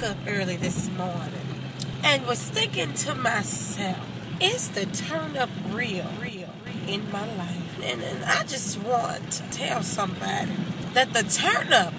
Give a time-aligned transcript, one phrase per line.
[0.00, 1.62] woke up early this morning
[2.02, 3.98] and was thinking to myself,
[4.40, 6.50] is the turn up real, real,
[6.86, 7.80] in my life?
[7.82, 10.52] And, and I just want to tell somebody
[10.94, 11.92] that the turn up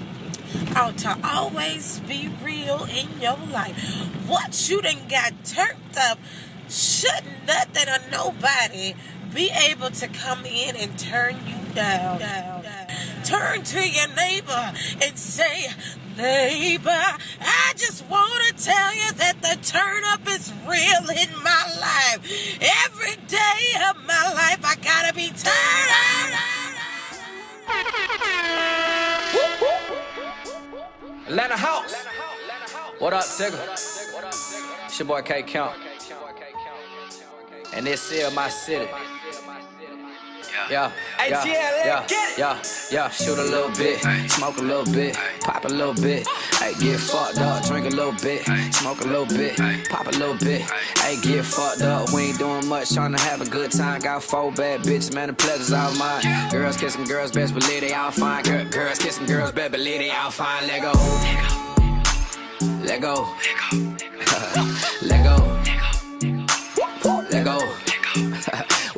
[0.75, 3.77] ought to always be real in your life.
[4.27, 6.18] What you done got turned up,
[6.70, 8.95] should nothing or nobody
[9.33, 12.20] be able to come in and turn you down.
[12.20, 12.88] down, down.
[13.23, 15.68] Turn to your neighbor and say,
[16.22, 21.64] neighbor, I just want to tell you that the turn up is real in my
[21.79, 22.21] life.
[22.86, 26.42] Every day of my life, I gotta be turned up.
[31.28, 32.06] Atlanta House.
[33.00, 33.59] What up, Tigger?
[34.86, 35.73] It's your boy K Camp.
[37.73, 38.88] And this is my city.
[40.69, 40.91] Yeah,
[41.30, 41.44] yeah,
[41.86, 46.28] yeah, yeah, yeah, shoot a little bit, smoke a little bit, pop a little bit,
[46.59, 49.58] hey, get fucked up, drink a little bit, smoke a little bit,
[49.89, 50.61] pop a little bit,
[51.00, 54.23] hey, get fucked up, we ain't doing much, trying to have a good time, got
[54.23, 58.11] four bad bitches, man, the pleasure's all mine, girls kissing girls, best believe they all
[58.11, 60.92] fine, Girl, girls kissing girls, best believe they all fine, let go,
[62.83, 63.36] let go,
[63.72, 63.91] let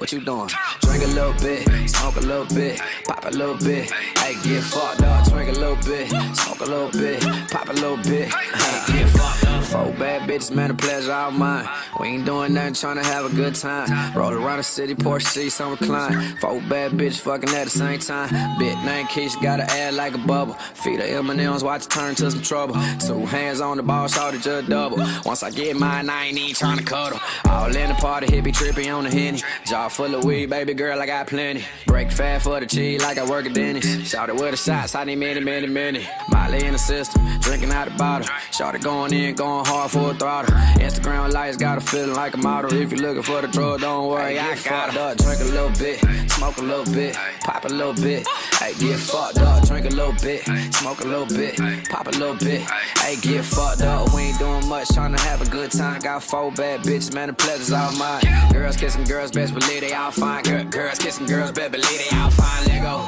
[0.04, 0.50] what you doing?
[0.82, 3.90] Drink a little bit, smoke a little bit, pop a little bit.
[3.90, 5.26] Hey, get fucked up.
[5.30, 8.28] Drink a little bit, smoke a little bit, pop a little bit.
[8.28, 9.64] Hey, get fucked up.
[9.64, 11.68] Four bad bitches, man, a pleasure all mine.
[12.00, 14.14] We ain't doing nothing, trying to have a good time.
[14.14, 16.36] Roll around the city, Porsche seats on recline.
[16.38, 18.60] Four bad bitches fucking at the same time.
[18.60, 20.54] Bit name Keisha, gotta add like a bubble.
[20.54, 22.76] Feed her M&M's, watch it turn to some trouble.
[23.00, 24.98] Two hands on the ball, shot it just double.
[25.26, 27.20] Once I get mine, I ain't even trying to cuddle.
[27.50, 29.42] All in the party, hippie trippy on the henny.
[29.66, 31.64] Jaw full of weed, baby girl, I got plenty.
[31.86, 34.10] Break fast for the cheese like I work at Denny's.
[34.10, 36.08] Shout it with the shots, I need many, many, many.
[36.30, 38.28] Molly in the system, drinking out the bottle.
[38.52, 40.56] Shout it going in, going hard for a throttle.
[40.80, 42.74] Instagram lights got a feeling like a model.
[42.74, 45.24] If you're looking for the drug, don't worry, I got it.
[45.24, 46.00] Drink a little bit,
[46.32, 48.28] smoke a little bit, pop a little bit.
[48.60, 51.56] Hey, get fucked up, drink a little bit, smoke a little bit,
[51.90, 52.62] pop a little bit.
[53.00, 56.02] Hey, get fucked up, we ain't doing much, trying to have a good time.
[56.02, 58.24] Got four bad bitches, man, the pleasure's all mine.
[58.52, 60.44] Girls kissing girls, best believe they all fine.
[60.70, 62.66] Girls kissing girls, best believe they all fine.
[62.68, 63.06] Let go.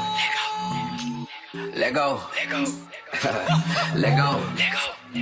[1.74, 2.20] Let go.
[2.34, 2.66] Let go.
[3.94, 4.42] Let go.
[4.56, 4.95] Let go.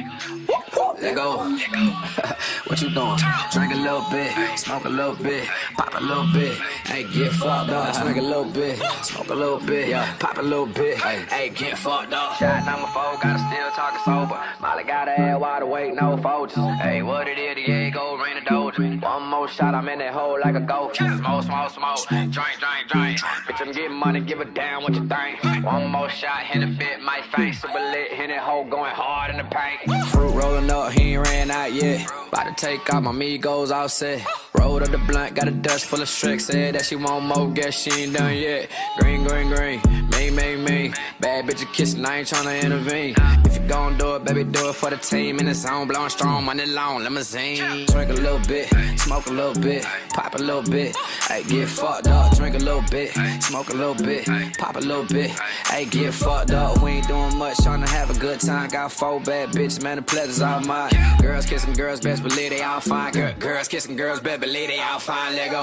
[2.67, 3.19] what you doing?
[3.53, 6.57] Drink a little bit, smoke a little bit, pop a little bit.
[6.87, 8.03] Hey, get fucked up.
[8.03, 10.97] Drink a little bit, smoke a little bit, pop a little bit.
[10.99, 12.37] Hey, get fucked up.
[12.37, 14.41] Shot number four, gotta still talking sober.
[14.61, 16.77] Molly got her head wide awake, no folgers.
[16.81, 19.03] Hey, what it is, Diego, rain a doja.
[19.03, 20.97] One more shot, I'm in that hole like a ghost.
[20.97, 22.09] Smoke, smoke, smoke.
[22.09, 23.19] Drink, drink, drink.
[23.21, 25.43] Bitch, I'm getting money, give a damn what you think.
[25.65, 29.31] One more shot, hit a bit, my face super lit, hit that hole going hard
[29.31, 29.74] in the paint.
[30.09, 32.11] Fruit rolling up, he ain't ran out yet.
[32.29, 34.25] About to take out my Migos offset.
[34.59, 36.43] Rolled up the blunt, got a dust full of stricks.
[36.43, 38.71] Said that she want more, guess she ain't done yet.
[38.99, 39.81] Green, green, green,
[40.11, 40.93] me, me, me.
[41.21, 43.15] Bad bitch you kissing, I ain't tryna intervene.
[43.45, 45.39] If you gon' do it, baby, do it for the team.
[45.39, 47.87] In the zone, blowing strong, money long, limousine.
[47.87, 48.69] Drink a little bit,
[48.99, 50.97] smoke a little bit, pop a little bit.
[51.29, 54.27] Hey, get fucked up, drink a little bit, smoke a little bit,
[54.59, 55.31] pop a little bit.
[55.67, 58.69] Hey, get fucked up, we ain't doing much, tryna have a good time.
[58.71, 60.93] Got four bad bitches, man, the pleasure's all mine.
[61.21, 63.13] Girls kissing girls, best believe they all fine.
[63.13, 65.35] Girl, girls kissing girls, best believe they all fine.
[65.35, 65.63] Let go.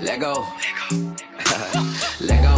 [0.00, 0.46] Let go.
[2.20, 2.54] Let go.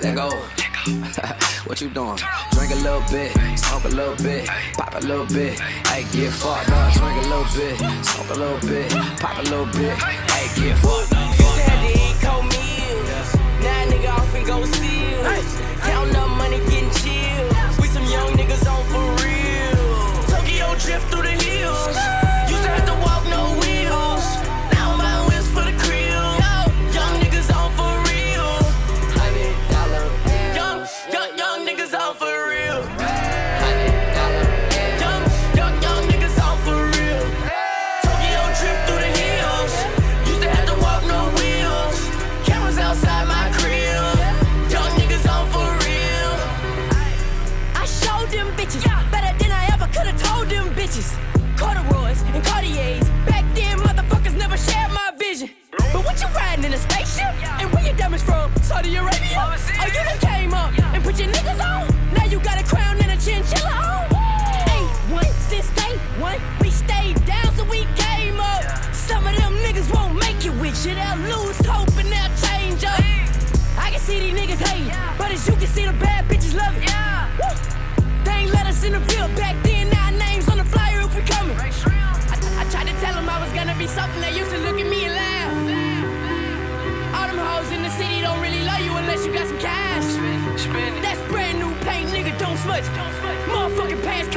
[0.00, 0.28] Let go.
[1.66, 2.18] what you doing?
[2.52, 5.58] Drink a little bit, smoke a little bit, pop a little bit.
[5.58, 6.92] Hey, get fucked up.
[6.92, 9.98] Drink a little bit, smoke a little bit, pop a little bit.
[9.98, 10.95] Hey, get fucked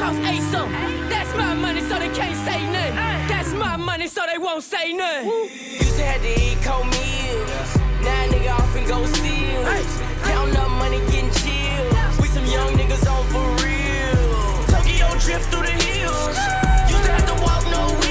[0.00, 0.72] cost eight some.
[1.08, 2.94] That's my money, so they can't say nothing.
[3.28, 5.28] That's my money, so they won't say nothing.
[5.28, 7.76] Used to have to eat cold meals.
[8.02, 9.64] Now nigga off and go steal.
[10.24, 11.86] Counting up money, getting chill.
[12.20, 14.66] We some young niggas on for real.
[14.66, 16.36] Tokyo drift through the hills.
[16.90, 18.09] Used to have to walk no wheels.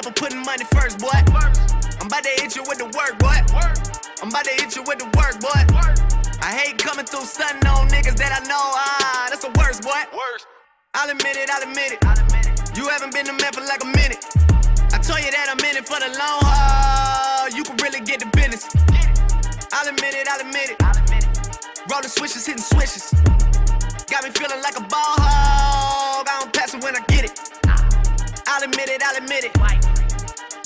[0.00, 1.10] Concept of putting money first, boy.
[2.00, 3.36] I'm about to hit you with the work, boy.
[4.22, 5.60] I'm about to hit you with the work, boy.
[6.40, 8.56] I hate coming through stunting on niggas that I know.
[8.56, 10.00] Ah, that's the worst, boy.
[10.94, 12.76] I'll admit it, I'll admit it.
[12.76, 14.24] You haven't been the man for like a minute.
[14.92, 17.48] I told you that I'm in it for the long haul.
[17.50, 18.68] You can really get the business.
[19.72, 20.80] I'll admit it, I'll admit it.
[21.90, 23.12] Rolling switches, hitting switches.
[24.08, 26.26] Got me feeling like a ball hog.
[26.28, 27.89] I don't pass it when I get it.
[28.52, 29.54] I'll admit it, I'll admit it.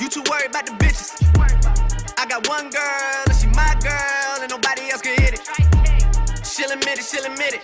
[0.00, 1.20] You too worried about the bitches.
[2.16, 5.44] I got one girl, and she my girl, and nobody else can hit it.
[6.46, 7.62] She'll admit it, she'll admit it.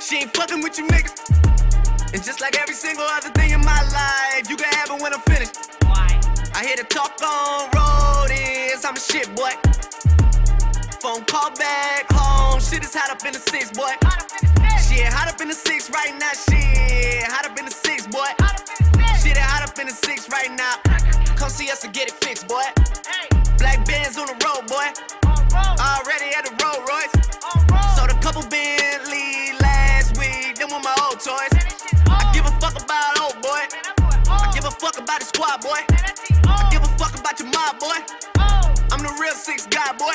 [0.00, 1.18] She ain't fucking with you niggas.
[2.14, 5.12] And just like every single other thing in my life, you can have it when
[5.12, 5.56] I'm finished.
[6.54, 9.50] I hear the talk on road is I'm a shit, boy.
[11.02, 13.98] Phone call back home, shit is hot up in the six, boy.
[14.78, 17.24] Shit, hot up in the six right now, shit.
[17.26, 18.30] Hot up in the six, boy.
[19.22, 20.78] Shit, hot up in the six right now.
[21.34, 22.62] Come see us and get it fixed, boy.
[23.58, 24.86] Black bands on the road, boy.
[25.82, 27.10] Already at the Rolls Royce.
[27.98, 31.50] Sold a couple Bentley last week, them were my old toys.
[32.06, 33.66] I give a fuck about old boy.
[34.30, 35.82] I give a fuck about the squad, boy.
[36.46, 37.98] I give a fuck about your mob, boy.
[38.38, 40.14] I'm the real six guy, boy.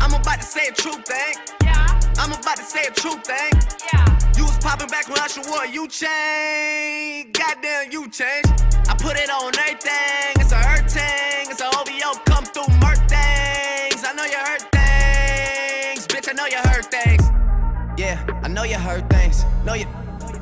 [0.00, 1.34] I'm about to say a true thing.
[1.62, 1.86] Yeah.
[2.18, 3.52] I'm about to say a true thing.
[3.92, 4.18] Yeah.
[4.36, 7.38] You was popping back when Usher wore you changed.
[7.38, 8.52] Goddamn, you changed.
[8.88, 10.34] I put it on everything.
[10.36, 11.50] It's a hurt thing.
[11.50, 14.04] It's a OVO come through murk things.
[14.04, 16.06] I know you hurt things.
[16.06, 17.22] Bitch, I know you hurt things.
[17.98, 19.44] Yeah, I know you heard things.
[19.64, 19.86] Know you.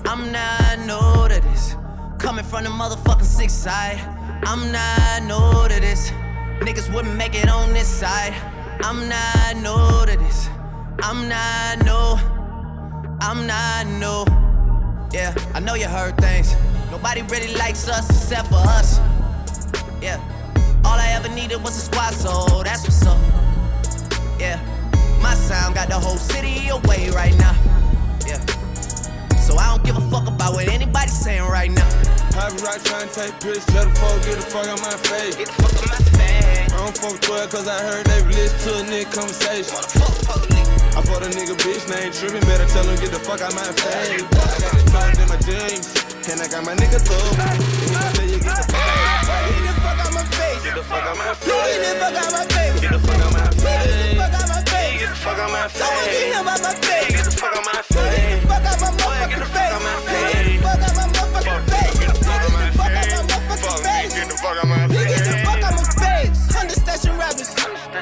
[0.07, 1.77] I'm not new to this.
[2.19, 3.99] Coming from the motherfucking six side.
[4.45, 6.11] I'm not new to this.
[6.61, 8.35] Niggas wouldn't make it on this side.
[8.87, 10.51] I'm not new to this.
[11.03, 12.21] I'm not new.
[13.19, 14.27] I'm not new.
[15.11, 16.55] Yeah, I know you heard things.
[16.91, 18.99] Nobody really likes us except for us.
[20.03, 20.21] Yeah.
[20.85, 23.17] All I ever needed was a squad, so that's what's up.
[24.39, 24.61] Yeah.
[25.23, 27.57] My sound got the whole city away right now.
[28.27, 28.39] Yeah.
[29.41, 31.89] So I don't give a fuck about what anybody's saying right now.
[32.33, 35.37] Private rock trying to take pics, tell the folk get the fuck out my face.
[35.37, 36.24] Get the fuck on my face.
[36.85, 39.73] Don't fuck 12 cause I heard they listen to a nigga conversation.
[39.73, 43.65] I fought a nigga bitch name trippin', better tell him get the fuck out my
[43.73, 44.21] face.
[44.21, 45.97] I got the tongue in my jeans,
[46.29, 50.61] and I got my nigga you get the fuck out my face.
[50.61, 51.65] Get the fuck out my face.
[51.65, 52.77] Get the fuck out my face.
[52.85, 53.81] Get the fuck out my face.
[53.81, 55.01] Get the fuck out my face.
[55.01, 56.05] Get the fuck out my face.
[56.21, 56.45] Get
[56.85, 57.17] face.
[57.17, 57.65] Get the fuck out my Get the face.
[57.65, 58.29] fuck out my Boy, get the fuck out my Get face.
[58.29, 60.64] the fuck out my motherfucking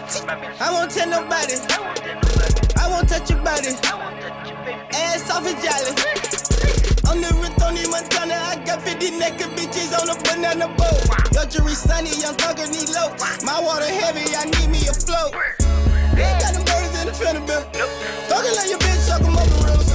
[0.03, 1.55] I won't tell nobody.
[2.75, 3.71] I won't touch your body.
[4.91, 5.95] Ass off and jolly.
[7.07, 8.35] I'm the Tony Montana.
[8.35, 11.07] I got 50 naked bitches on a banana boat.
[11.33, 13.15] Your jury sunny, young thugger need low.
[13.47, 15.35] My water heavy, I need me a float.
[16.19, 17.63] Ain't got them birds in the fender bill.
[18.27, 19.87] Talking like your bitch, suck 'em up the roof.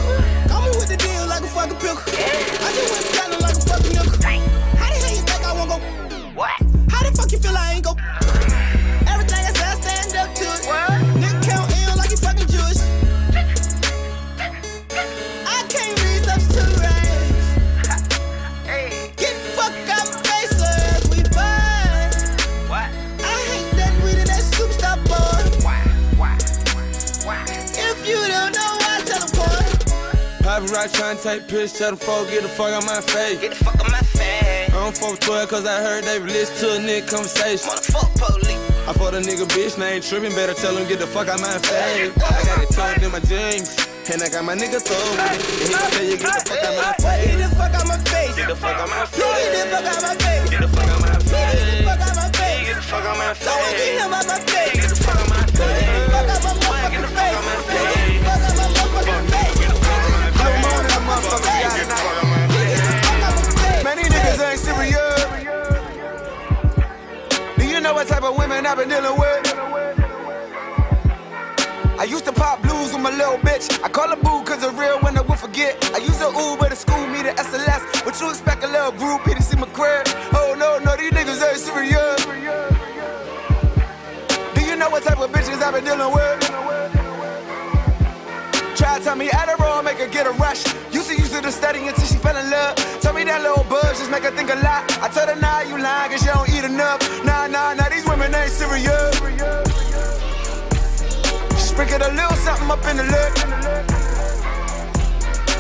[0.80, 2.00] With the deal like a fucking pickle.
[2.00, 4.20] I just went down like a fucking nickel.
[4.80, 5.78] How the hell you think I won't go?
[6.36, 6.52] What?
[6.92, 7.96] How the fuck you feel I ain't go?
[30.58, 33.38] Private rock trying to take pics, tell the folk get the fuck out my face.
[33.38, 34.74] Get the fuck on my face.
[34.74, 37.70] I don't fuck with 12 cause I heard they listen to a nigga conversation.
[37.70, 38.58] Motherfuck police.
[38.90, 41.62] I fought a nigga bitch name trippin', better tell him get the fuck out my
[41.62, 42.10] face.
[42.10, 43.70] I got it tucked in my jeans,
[44.10, 45.30] And I got my niggas throw it.
[45.30, 47.38] And he gon' tell you, get the fuck out my face.
[47.38, 48.34] Get the fuck out my face.
[48.34, 49.30] Get the fuck out my face.
[49.30, 50.50] Get the fuck out my face.
[50.50, 51.86] Get the fuck out my Get the face.
[51.86, 52.66] fuck out my face.
[52.66, 55.07] Get the fuck out my So I get him out my face.
[68.28, 69.54] Of women I've been dealing with?
[72.00, 73.82] I used to pop blues with my little bitch.
[73.84, 75.74] I call her boo cause a real one I will forget.
[75.96, 78.06] I used to Uber to school, me to SLS.
[78.06, 80.06] What you expect a little groupie to see my crib?
[80.34, 82.26] Oh no, no, these niggas ain't serious.
[84.56, 87.27] Do you know what type of bitches I've been dealing with?
[88.98, 90.66] To tell me Adderall, make her get a rush.
[90.92, 92.74] Used to use it to study until she fell in love.
[93.00, 94.90] Tell me that little buzz just make her think a lot.
[94.98, 96.98] I told her, nah, you lying cause you don't eat enough.
[97.22, 99.14] Nah, nah, nah, these women ain't serious.
[101.62, 103.34] Sprinkled a little something up in the lip.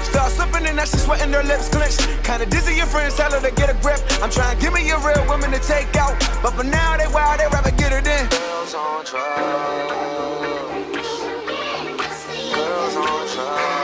[0.10, 2.10] Start slipping and now she sweating her lips clenched.
[2.26, 4.02] Kinda dizzy, your friends tell her to get a grip.
[4.18, 6.18] I'm trying to give me a real woman to take out.
[6.42, 8.26] But for now, they wild, they rather get it in.
[8.34, 10.57] Girls on drugs.
[13.38, 13.77] Girls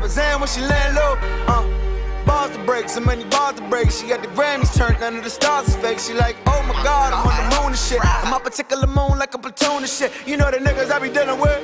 [0.00, 1.14] Papa Zan when she land low.
[1.46, 2.24] Uh.
[2.24, 3.90] Balls to break, so many balls to break.
[3.90, 5.98] She got the Grammys turned, none of the stars is fake.
[5.98, 8.00] She like, oh my god, I'm on the moon and shit.
[8.02, 10.10] I'm my particular moon like a platoon and shit.
[10.26, 11.60] You know the niggas I be dealing with.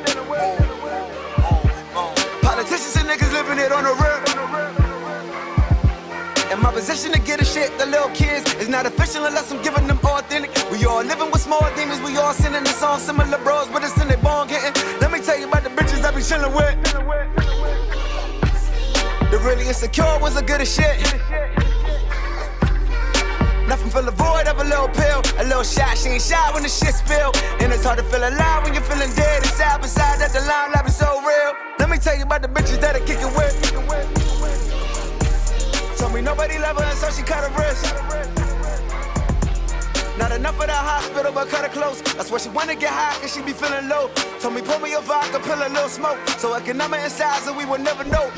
[2.43, 4.21] Politicians and niggas living it on the real.
[6.53, 9.63] In my position to get a shit, the little kids is not official unless I'm
[9.63, 10.51] giving them authentic.
[10.71, 13.99] We all living with small demons, we all sinning the song, similar bros, but it's
[13.99, 14.75] in their bone getting.
[15.01, 18.06] Let me tell you about the bitches I be chilling with.
[19.31, 21.03] The really insecure ones are good as shit.
[23.67, 25.99] Nothing fill the void of a little pill, a little shot.
[25.99, 27.33] She ain't shy when the shit spill.
[27.61, 29.83] And it's hard to feel alive when you're feeling dead inside.
[29.83, 31.55] Beside that, the limelight is so real.
[31.81, 33.57] Let me tell you about the bitches that are kicking with.
[35.99, 38.46] Told me nobody love her, so she cut her wrist.
[40.19, 42.01] Not enough of the hospital, but cut her close.
[42.15, 44.11] That's why she wanna get high, cause she be feeling low.
[44.41, 46.19] Told me, pour me a vodka, pill a little smoke.
[46.39, 48.31] So I can numb her inside, so we will never know.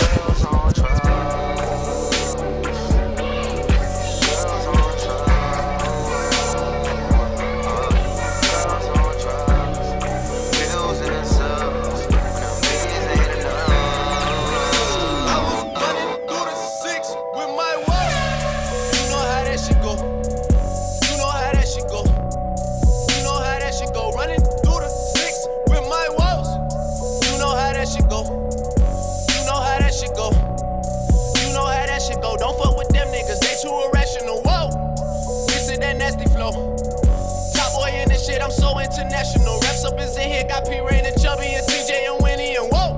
[40.68, 42.92] P Rain and Chubby and TJ and Winnie and whoa.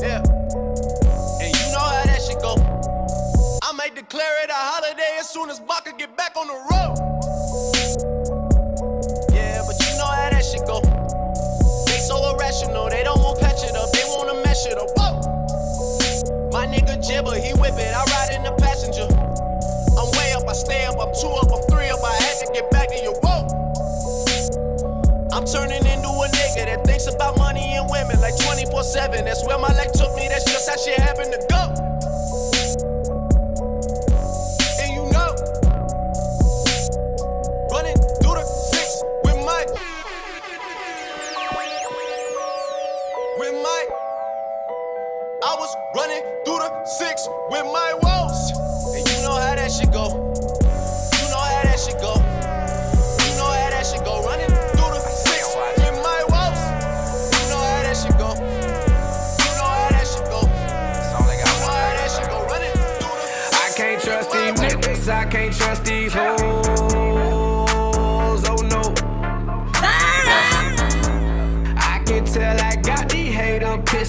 [0.00, 0.24] Yeah.
[1.36, 2.56] And you know how that shit go.
[3.62, 6.96] I might declare it a holiday as soon as Baka get back on the road.
[9.36, 10.80] Yeah, but you know how that shit go.
[11.84, 14.88] They so irrational, they don't want patch it up, they wanna mesh it up.
[14.96, 15.20] Whoa!
[16.52, 19.04] My nigga Jibber, he whip it, I ride in the passenger.
[19.92, 22.52] I'm way up, I stay up, I'm two up, I'm three up, I had to
[22.54, 23.12] get back to you.
[23.20, 23.60] Whoa!
[25.32, 25.79] I'm turning
[27.06, 29.24] about money and women like 24 7.
[29.24, 31.79] That's where my life took me, that's just how shit happened to go.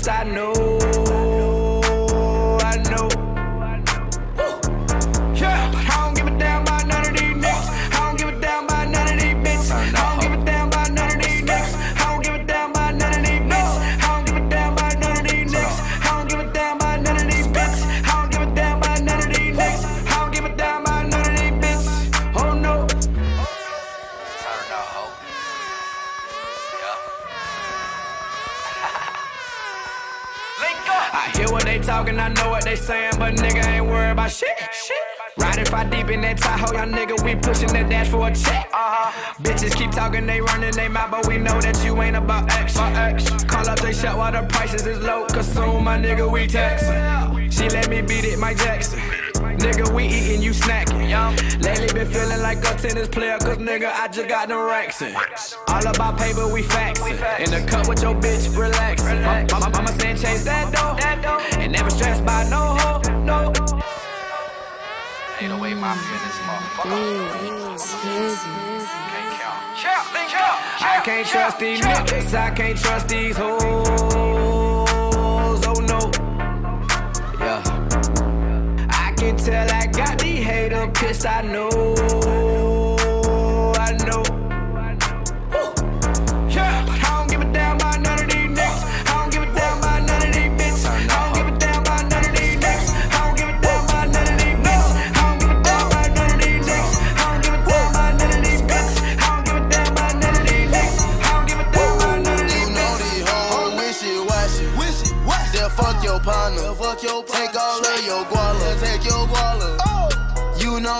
[0.07, 0.60] I know.
[32.91, 34.57] Saying, but nigga ain't worried about shit.
[34.85, 35.05] shit.
[35.37, 38.69] Riding five deep in that Tahoe, young nigga, we pushing that dash for a check.
[38.73, 39.33] Uh-huh.
[39.43, 43.47] Bitches keep talking, they running they mouth, but we know that you ain't about action.
[43.47, 47.49] Call up they shut while the prices is low, cause soon my nigga, we taxin'.
[47.49, 48.99] She let me beat it, my Jackson.
[49.61, 51.07] Nigga, we eatin', you snacking.
[51.61, 55.15] Lately been feeling like a tennis player, cause nigga, I just got them racks in.
[55.67, 57.11] All about paper, we faxin'.
[57.39, 59.21] In the cup with your bitch, relaxin'.
[59.21, 60.97] My, my, mama saying chase that dough.
[61.59, 63.53] And never stressed by no hoe, no.
[65.39, 66.89] 808 Mafia in this motherfucker.
[69.13, 70.57] Can't count.
[70.81, 74.50] I can't trust these niggas, I can't trust these hoes.
[79.21, 82.50] Can tell I got these haters pissed, I know.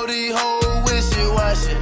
[0.02, 1.74] Know these hoes wishy washy.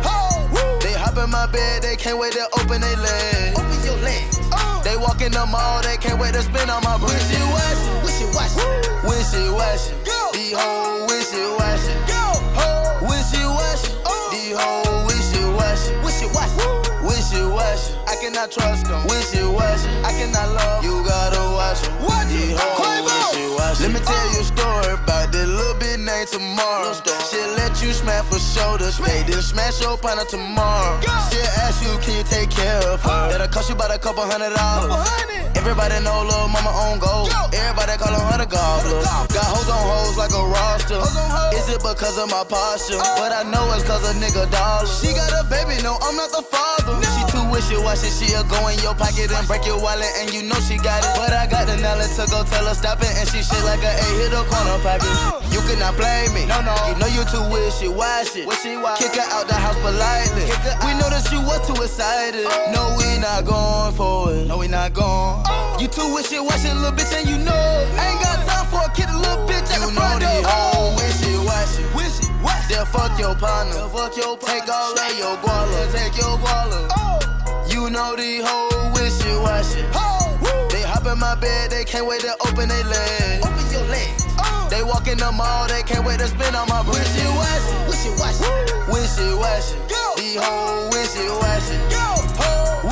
[0.82, 1.84] They hop in my bed.
[1.84, 3.60] They can't wait to open their legs.
[3.60, 4.40] Open your legs.
[4.52, 4.82] Oh.
[4.84, 5.82] They walk in the mall.
[5.82, 7.14] They can't wait to spin on my bread.
[7.14, 7.90] Wishy washy.
[8.04, 8.64] Wishy washy.
[9.08, 9.94] Wishy washy.
[10.34, 11.94] These hoes wishy washy.
[13.08, 13.92] Wishy washy.
[14.06, 14.30] Oh.
[14.32, 15.96] These hoes wishy washy.
[16.04, 16.60] Wishy washy.
[17.06, 17.94] Wishy washy.
[18.08, 19.02] I cannot trust them.
[19.08, 19.88] Wishy washy.
[20.04, 20.84] I cannot love.
[20.84, 21.96] You gotta watch them.
[22.28, 23.84] These hoes wishy washy.
[23.84, 24.52] Let me tell you a uh.
[24.52, 26.94] story about this little bit named tomorrow.
[27.32, 28.96] She'll let you smash for shoulders.
[28.96, 31.00] Stay then smash your partner tomorrow.
[31.32, 33.32] She'll ask you, can you take care of her?
[33.32, 34.94] That'll cost you about a couple hundred dollars.
[35.56, 37.32] Everybody know little mama on gold.
[37.54, 39.02] Everybody call her the gobbler.
[39.32, 41.02] Got hoes on hoes like a roster.
[41.56, 43.00] Is it because of my posture?
[43.00, 43.18] Uh.
[43.18, 44.88] But I know it's cause a nigga dollar.
[44.88, 46.96] She got a baby, no, I'm not the father.
[47.02, 50.44] She too wishy washy, she'll go in your pocket and break your wallet, and you
[50.44, 51.14] know she got it.
[51.16, 53.82] But I got the knowledge to go tell her stop it, and she shit like
[53.86, 55.10] a eight hit her corner pocket.
[55.54, 56.46] You cannot blame me.
[56.46, 56.74] No, no.
[56.90, 58.44] You know you too wishy washy.
[58.98, 60.50] Kick her out the house politely.
[60.86, 62.46] We know that you was too excited.
[62.74, 64.48] No, we not going for it.
[64.48, 65.46] No, we not going.
[65.80, 67.54] You too wishy washy, little bitch, and you know.
[67.54, 67.88] it.
[68.00, 70.42] Ain't got time for a kid, a little bitch at the front door.
[70.46, 71.84] Oh, wishy washy.
[71.96, 72.74] Wishy washy.
[72.74, 73.88] They'll fuck your partner.
[73.90, 74.60] fuck your partner.
[74.60, 75.92] Take all of your guala.
[75.92, 76.88] Take your guala.
[76.98, 77.19] Oh.
[77.90, 79.82] You know these hoes wishy washy.
[80.70, 83.42] They hop in my bed, they can't wait to open their legs.
[83.42, 84.30] Open your legs.
[84.70, 87.02] They walk in the mall, they can't wait to spin on my bread.
[87.02, 88.46] Wishy washy, wishy washy,
[88.94, 89.74] wishy washy.
[90.22, 91.82] These hoes wishy washy,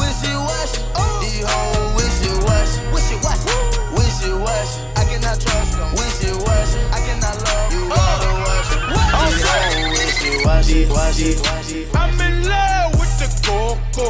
[0.02, 0.82] wishy washy.
[1.22, 3.54] These hoes wishy washy, wishy washy,
[3.94, 4.82] wishy washy.
[4.98, 5.94] I cannot trust them.
[5.94, 7.86] Wishy washy, I cannot love you.
[7.86, 8.90] Gotta watch them.
[8.98, 11.86] These hoes wishy washy, washy, washy.
[11.94, 14.10] I'm in love with the coco.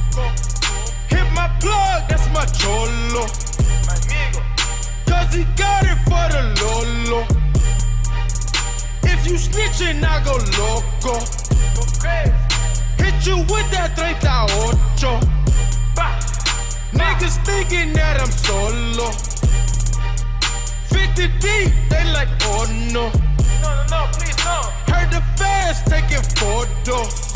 [1.41, 3.25] My plug, that's my cholo.
[5.09, 7.25] Cause he got it for the Lolo.
[9.01, 11.17] If you snitching, I go loco.
[13.01, 14.21] Hit you with that 38.
[16.93, 19.09] Niggas thinking that I'm solo.
[20.93, 23.09] 50 deep, they like, oh no.
[23.63, 24.61] No, no, no, please, no.
[24.93, 27.33] Heard the fans taking photos.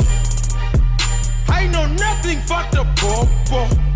[1.48, 3.95] I know nothing but the popo.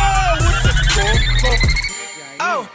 [0.00, 1.52] I'm in love with the coco.
[2.40, 2.68] Oh.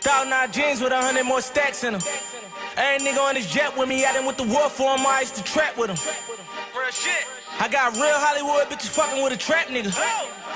[0.00, 2.02] Thousand nine jeans with a hundred more stacks in them.
[2.76, 5.20] Every nigga on this jet with me, I done with the war for him, I
[5.20, 5.98] used to trap with him.
[6.78, 7.26] Real shit.
[7.56, 9.88] I got real Hollywood bitches fucking with a trap nigga.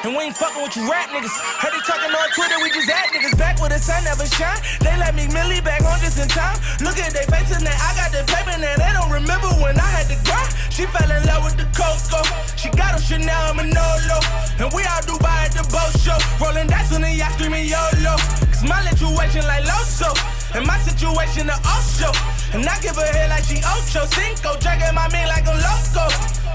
[0.05, 1.33] And we ain't fucking with you rap niggas.
[1.57, 4.61] Heard they talking on Twitter, we just at niggas back where the sun never shine.
[4.85, 6.61] They let me Millie back on just in time.
[6.85, 8.77] Look at they faces now, I got the paper now.
[8.77, 10.53] They don't remember when I had to grind.
[10.69, 12.21] She fell in love with the Coco.
[12.61, 14.19] She got on shit now, I'm a Chanel Manolo.
[14.61, 16.21] And we all Dubai at the boat show.
[16.37, 18.21] Rolling dice on the yacht screaming YOLO.
[18.53, 20.40] Cause my situation like Loso.
[20.55, 22.11] And my situation a Osho.
[22.53, 24.07] And I give her head like she Ocho.
[24.11, 26.11] Cinco, dragging my mean like a loco.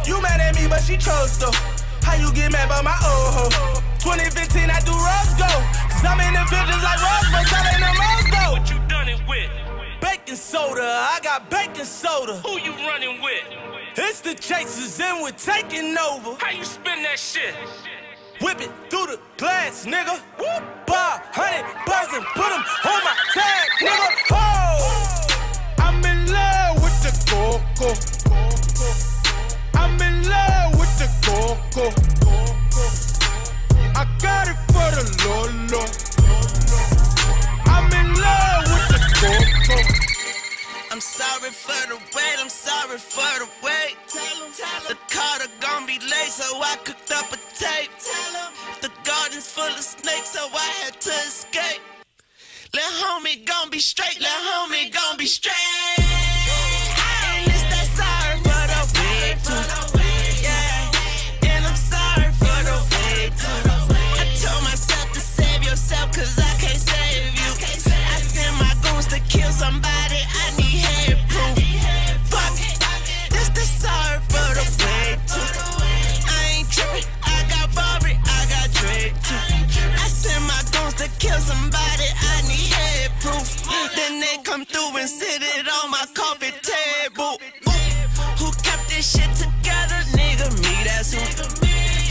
[0.05, 1.55] You mad at me, but she chose though.
[2.03, 3.81] How you get mad by my old hoe?
[4.03, 5.47] 2015, I do rose go.
[5.89, 6.99] Cause I'm in the buildings like
[7.31, 8.45] but selling the rose go.
[8.51, 9.49] What you done it with?
[10.01, 12.37] Baking soda, I got baking soda.
[12.43, 13.43] Who you running with?
[13.97, 16.35] It's the chasers and we're taking over.
[16.37, 17.55] How you spin that shit?
[18.41, 20.19] Whip it through the glass, nigga.
[20.85, 24.09] Bar, hundred bars and put them on my tag, nigga.
[24.31, 25.15] Oh!
[25.79, 27.95] I'm in love with the coco.
[29.73, 31.85] I'm in love with the coco.
[33.95, 35.83] I got it for the Lolo.
[37.65, 40.04] I'm in love with the coco.
[40.95, 43.97] I'm sorry for the wait, I'm sorry for the wait.
[44.87, 47.91] The Carter gon' be late, so I cooked up a tape.
[48.79, 51.81] The garden's full of snakes, so I had to escape.
[52.73, 55.54] Let homie gon' be straight, let homie gon' be straight.
[85.05, 87.37] And sit it on my coffee table.
[87.69, 89.99] Ooh, Who kept this shit together?
[90.17, 91.21] Nigga, me, that's who.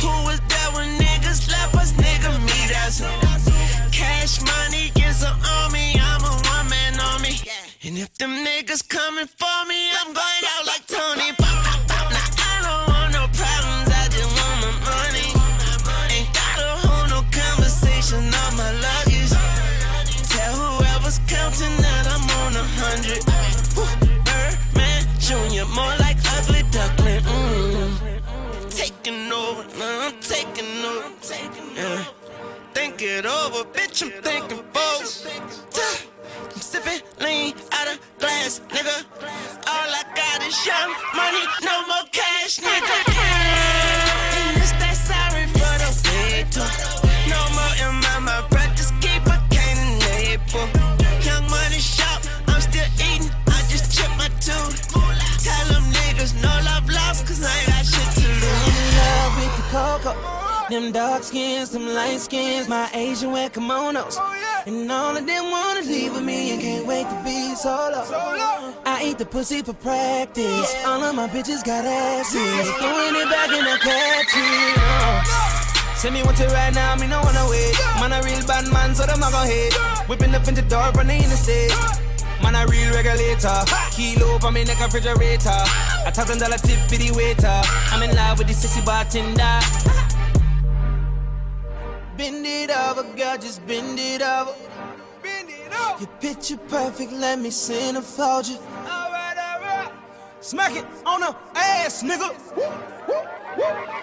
[0.02, 1.92] Who was there when niggas left us?
[1.94, 3.10] Nigga, me, that's who.
[3.90, 7.34] Cash money is an army, I'm a one man army.
[7.82, 10.43] And if them niggas coming for me, I'm going
[33.06, 35.04] It over, bitch, I'm thinking forward.
[36.40, 39.04] I'm sipping lean out of glass, nigga.
[39.68, 42.96] All I got is young money, no more cash, nigga.
[44.40, 46.64] And it's that sorry for the wait too.
[47.28, 47.92] No more in
[48.24, 48.40] my
[48.74, 50.40] just keep a cane and.
[51.28, 54.80] Young money shop, I'm still eating, I just chipped my tooth.
[55.44, 58.72] Tell them niggas no love lost, cause I ain't got shit to lose.
[58.72, 60.43] in love with the cocoa.
[60.70, 64.16] Them dark skins, them light skins, my Asian wear kimonos.
[64.18, 68.02] Oh, and all of them wanna leave with me and can't wait to be solo.
[68.86, 70.74] I eat the pussy for practice.
[70.86, 72.70] All of my bitches got asses.
[72.80, 74.78] Throwing it back and I catch it.
[74.78, 75.94] Oh.
[75.96, 77.76] Send me one to right now, me no wanna wait.
[78.00, 79.74] Man, a real bad man, so them not gonna hate.
[80.08, 81.76] Whipping up in the door, running in the state.
[82.42, 83.60] Man, a real regulator.
[83.92, 85.60] Kilo for me neck refrigerator.
[86.06, 87.60] A thousand dollar tip for the waiter.
[87.92, 89.60] I'm in love with the sexy bartender.
[92.24, 94.54] Bend it over, girl, just bend it over.
[95.22, 96.00] Bend it up.
[96.00, 98.56] Your picture perfect, let me centerfold you.
[98.56, 99.92] Alright, alright.
[100.40, 102.30] Smack it on the ass, nigga.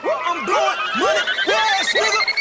[0.05, 2.40] I'm blowing money fast, nigga.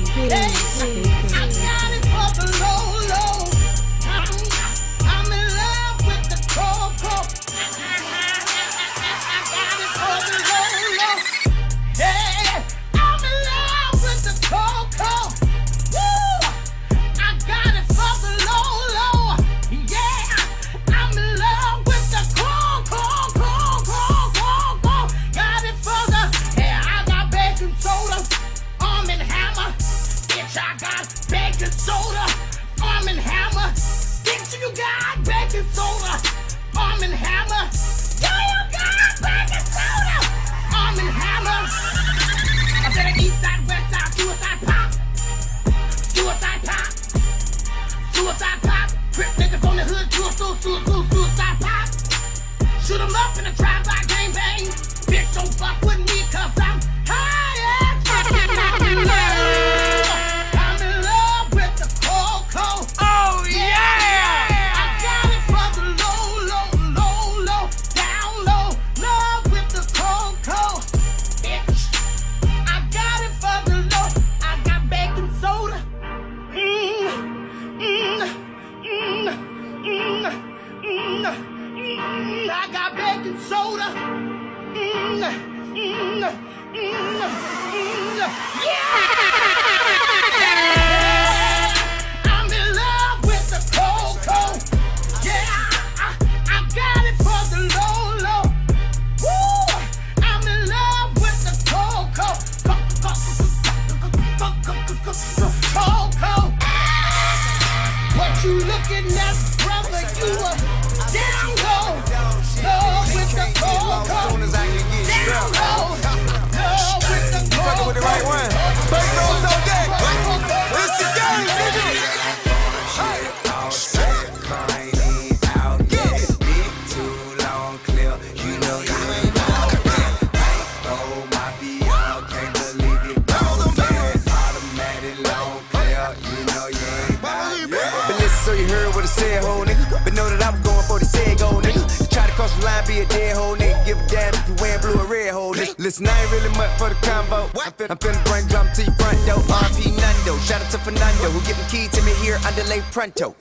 [153.01, 153.40] Pronto.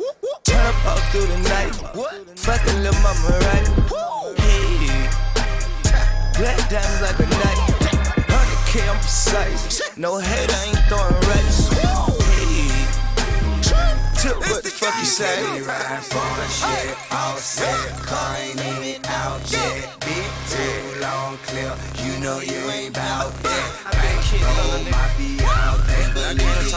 [21.11, 23.69] Long clip, you know you ain't bout that.
[23.93, 26.75] Bank roll, my be out, can't believe it.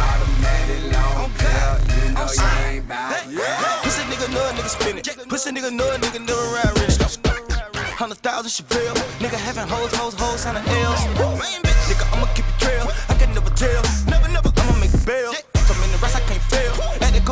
[0.00, 3.82] Automatic long clip, you know you ain't bout that.
[3.84, 5.28] Pussy nigga know a nigga spin it.
[5.28, 6.96] Pussy nigga know nigga never ride rich.
[8.00, 8.96] Hundred thousand Chevelle.
[9.20, 11.00] Nigga having hoes, hoes, hoes, on the L's.
[11.88, 12.86] Nigga, I'ma keep it trail.
[13.08, 14.09] I can never tell.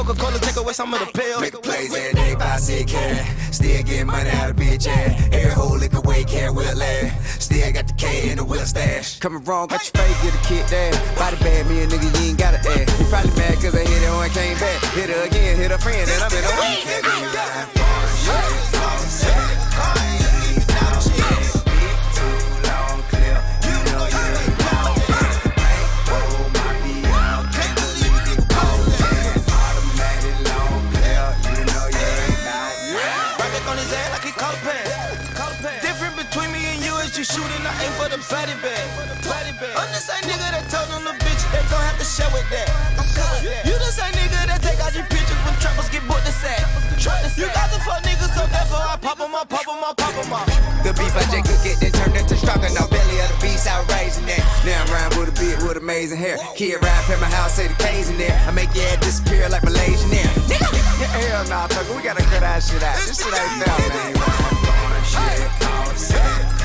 [0.09, 1.43] Let the Coca Cola take away some of the pills.
[1.43, 3.55] Make plays every day, buy sick cash.
[3.55, 5.29] Still get money out of bitch ass.
[5.33, 7.43] Every whole liquor way can will last.
[7.43, 9.19] Still got the K in the wheel stash.
[9.19, 10.93] Coming wrong, got your face, get a kid there.
[11.17, 12.89] Body bad, me a nigga, you ain't gotta add.
[12.99, 14.83] You probably mad cause I hit it when I came back.
[14.95, 16.69] Hit her again, hit her friend, and I'm in a week.
[37.29, 38.89] Shooting, I aim for the body bag.
[39.77, 42.49] I'm the same nigga that told them the bitch they gon' have to share with
[42.49, 42.69] that.
[43.69, 46.65] You the same nigga that take out your pictures when trappers get booked to sack.
[47.37, 50.17] You got the fuck niggas, so therefore I pop 'em, I pop 'em, I pop
[50.17, 50.49] 'em off.
[50.83, 52.71] The beef I just could get, then turned into stronger.
[52.73, 54.43] Now belly of the beast, out raising that.
[54.65, 56.39] Now I'm riding with a beard with amazing hair.
[56.57, 58.35] Kid ride past my house, say the K's in there.
[58.49, 60.33] I make your ass disappear like Malaysian air.
[60.49, 60.69] Nigga,
[61.13, 62.97] hell nah, fucker, we gotta cut that shit out.
[63.05, 64.17] This shit ain't fair, man.
[65.79, 66.58] All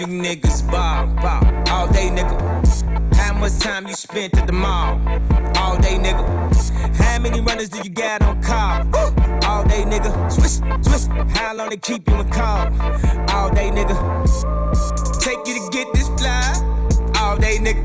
[0.00, 1.42] you niggas ball, ball?
[1.70, 3.14] All day nigga.
[3.14, 5.00] How much time you spent at the mall?
[5.56, 6.96] All day nigga.
[6.96, 8.82] How many runners do you got on call?
[9.44, 10.10] All day nigga.
[10.30, 11.06] Swish, swish.
[11.36, 12.66] How long they keep you in call?
[13.30, 13.96] All day nigga.
[15.20, 16.42] Take you to get this fly?
[17.16, 17.84] All day nigga.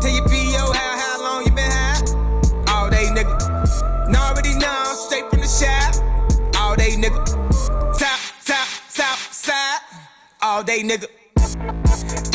[0.00, 2.74] Tell your PO how, how long you been high?
[2.74, 4.06] All day nigga.
[4.06, 5.94] And already know, straight from the shop.
[6.56, 7.24] All day nigga.
[7.98, 9.78] Top, top, top, side.
[10.40, 11.06] All day nigga.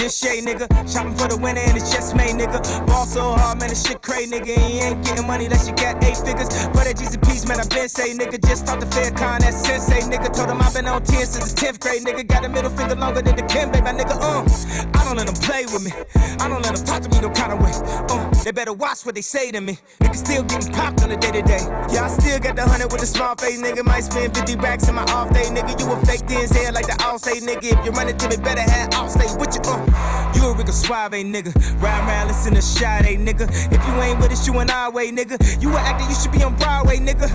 [0.08, 2.63] This nigga, shopping for the winner and it's just made nigga.
[2.88, 4.56] Ball so hard, man, this shit crazy nigga.
[4.56, 6.48] You ain't getting money unless you got eight figures.
[6.72, 8.39] But that a piece, man, I been say nigga.
[8.39, 10.32] Just start the fair con, that sensei nigga.
[10.32, 12.26] Told him i been on 10 since the 10th grade nigga.
[12.26, 14.15] Got a middle finger longer than the Kim, baby, nigga.
[14.15, 14.48] Uh,
[14.96, 15.91] I don't let them play with me.
[16.39, 17.76] I don't let them talk to me no kind of way.
[18.08, 19.76] Uh, they better watch what they say to me.
[20.00, 21.67] Nigga still getting popped on the day to day.
[21.91, 23.84] Yeah, I still got the hundred with the small face, nigga.
[23.84, 25.76] Might spend 50 racks in my off day, nigga.
[25.76, 27.76] You a fake DNZ like the all say, nigga.
[27.76, 29.62] If you run it to me, better have all stay with you.
[29.67, 29.97] Uh,
[30.36, 31.54] you a Rico Suave, nigga.
[31.82, 33.48] Ride around, listen to Sade, nigga.
[33.72, 35.38] If you ain't with us, you an our way, nigga.
[35.62, 37.28] You an actor, you should be on Broadway, nigga.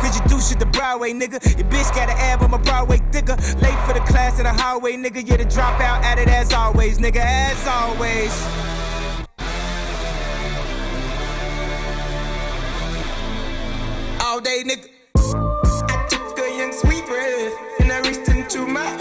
[0.00, 1.38] Cause you do shit the Broadway, nigga.
[1.58, 3.36] Your bitch got an ab on my Broadway thicker.
[3.62, 5.26] Late for the class in the hallway, nigga.
[5.26, 7.16] Yeah, the dropout at it as always, nigga.
[7.16, 8.32] As always.
[14.20, 14.88] All day, nigga.
[15.90, 18.97] I took a young sweet breath and I reached into my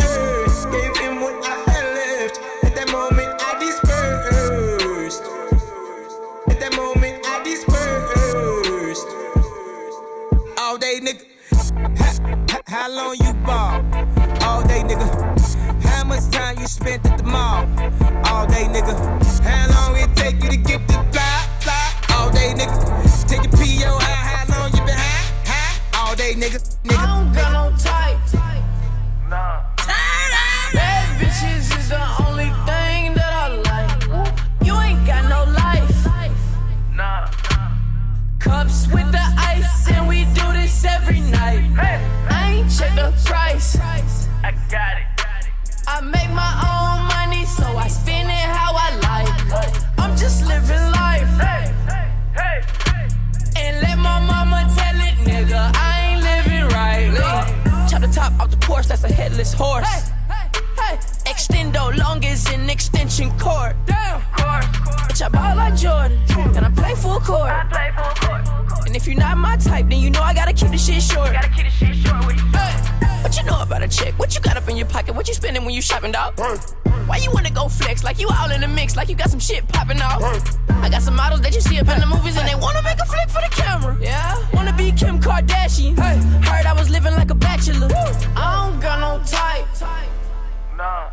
[11.00, 11.26] day, nigga.
[11.98, 13.82] Ha- ha- How long you ball?
[14.48, 15.08] All day, nigga.
[15.84, 17.66] How much time you spent at the mall?
[18.32, 18.94] All day, nigga.
[19.44, 21.94] How long it take you to get the fly, fly?
[22.16, 23.28] All day, nigga.
[23.28, 26.00] Take your PO high, how long you been high, high?
[26.10, 26.60] All day, nigga.
[26.84, 26.98] nigga.
[26.98, 28.18] I don't got no type.
[30.74, 32.37] Bad bitches is the only
[42.98, 43.78] the price.
[44.44, 45.06] I got it.
[45.88, 49.30] I make my own money, so I spend it how I like.
[50.00, 51.30] I'm just living life.
[53.56, 57.10] And let my mama tell it, nigga, I ain't living right.
[57.90, 60.12] Chop the top off the Porsche, that's a headless horse.
[61.26, 63.76] Extendo long as an extension cord.
[63.86, 64.22] Damn.
[65.08, 66.18] Bitch, I ball like Jordan,
[66.56, 67.52] and I play full court.
[67.52, 68.57] And
[69.08, 71.32] if you're not my type, then you know I gotta keep the shit short.
[71.32, 72.44] Gotta keep the shit short with you.
[73.24, 74.14] What you know about a chick?
[74.20, 75.16] What you got up in your pocket?
[75.16, 76.38] What you spending when you shopping, dog?
[77.08, 79.40] Why you wanna go flex like you all in the mix, like you got some
[79.40, 80.22] shit popping off?
[80.70, 83.00] I got some models that you see up in the movies and they wanna make
[83.00, 83.98] a flick for the camera.
[84.02, 85.98] Yeah, wanna be Kim Kardashian.
[85.98, 86.18] Hey,
[86.50, 87.88] heard I was living like a bachelor.
[88.36, 89.68] I don't got no type.
[90.76, 91.12] Nah.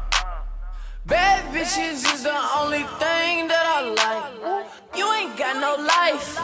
[1.07, 4.67] Bad bitches is the only thing that I like.
[4.97, 6.41] You ain't got no life.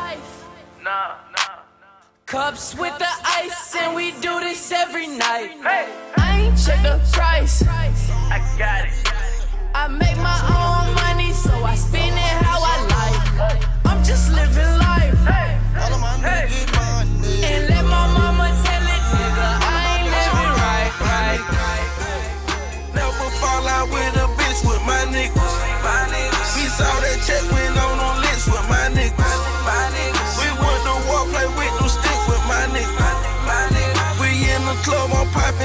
[2.30, 5.50] Cups with the ice, and we do this every night.
[5.64, 7.64] I ain't check the price.
[7.66, 8.92] I got it.
[9.74, 13.66] I make my own money, so I spend it how I like.
[13.84, 15.26] I'm just living life.
[15.26, 16.00] And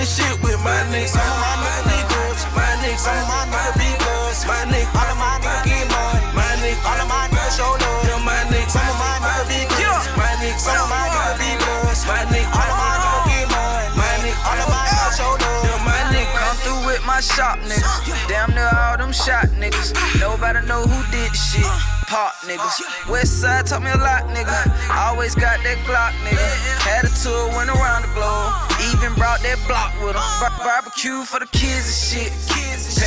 [0.06, 1.15] poppin' shit with my niggas.
[1.15, 2.41] My niggas.
[2.54, 3.00] My niggas.
[3.00, 4.46] Some of my niggas.
[4.48, 4.94] My niggas.
[4.94, 6.34] All of my niggas.
[6.34, 6.86] My niggas.
[6.86, 8.06] All of my niggas show love.
[8.06, 8.72] Yeah, my niggas.
[8.72, 10.06] Some of my niggas be goods.
[10.18, 10.60] My niggas.
[10.60, 12.06] Some of my niggas be bloods.
[12.06, 12.54] My niggas.
[12.54, 12.94] All of my
[13.26, 13.96] niggas.
[13.98, 14.46] My niggas.
[14.46, 15.65] All of my niggas show love.
[15.65, 16.38] Yeah, my niggas.
[16.38, 18.28] Come through with my shop niggas.
[18.28, 19.94] Damn near all them shot niggas.
[20.20, 21.95] Nobody know who did the shit.
[22.08, 23.10] Pop niggas.
[23.10, 24.56] West side taught me a lot, nigga.
[24.96, 26.48] Always got that Glock, nigga.
[26.86, 28.54] Had a tour, went around the globe.
[28.94, 30.24] Even brought that block with them.
[30.39, 32.64] Bar- barbecue for the kids and shit.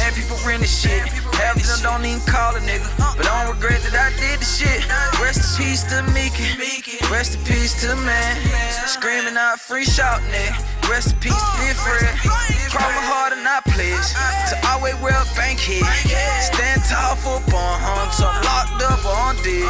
[0.09, 1.05] Paying people rent and shit.
[1.37, 2.89] Half of them don't even call a nigga.
[3.17, 4.81] But I don't regret that I did the shit.
[5.21, 6.49] Rest in peace to Mickey.
[7.13, 8.41] Rest in peace to the man.
[8.89, 10.57] Screaming out free shout, nigga.
[10.89, 12.09] Rest in peace to Fred.
[12.73, 14.09] Cry my heart and I pledge
[14.49, 15.85] to always wear a bank head.
[16.41, 19.69] Stand tall for a bond hunt, so I'm locked up on dead.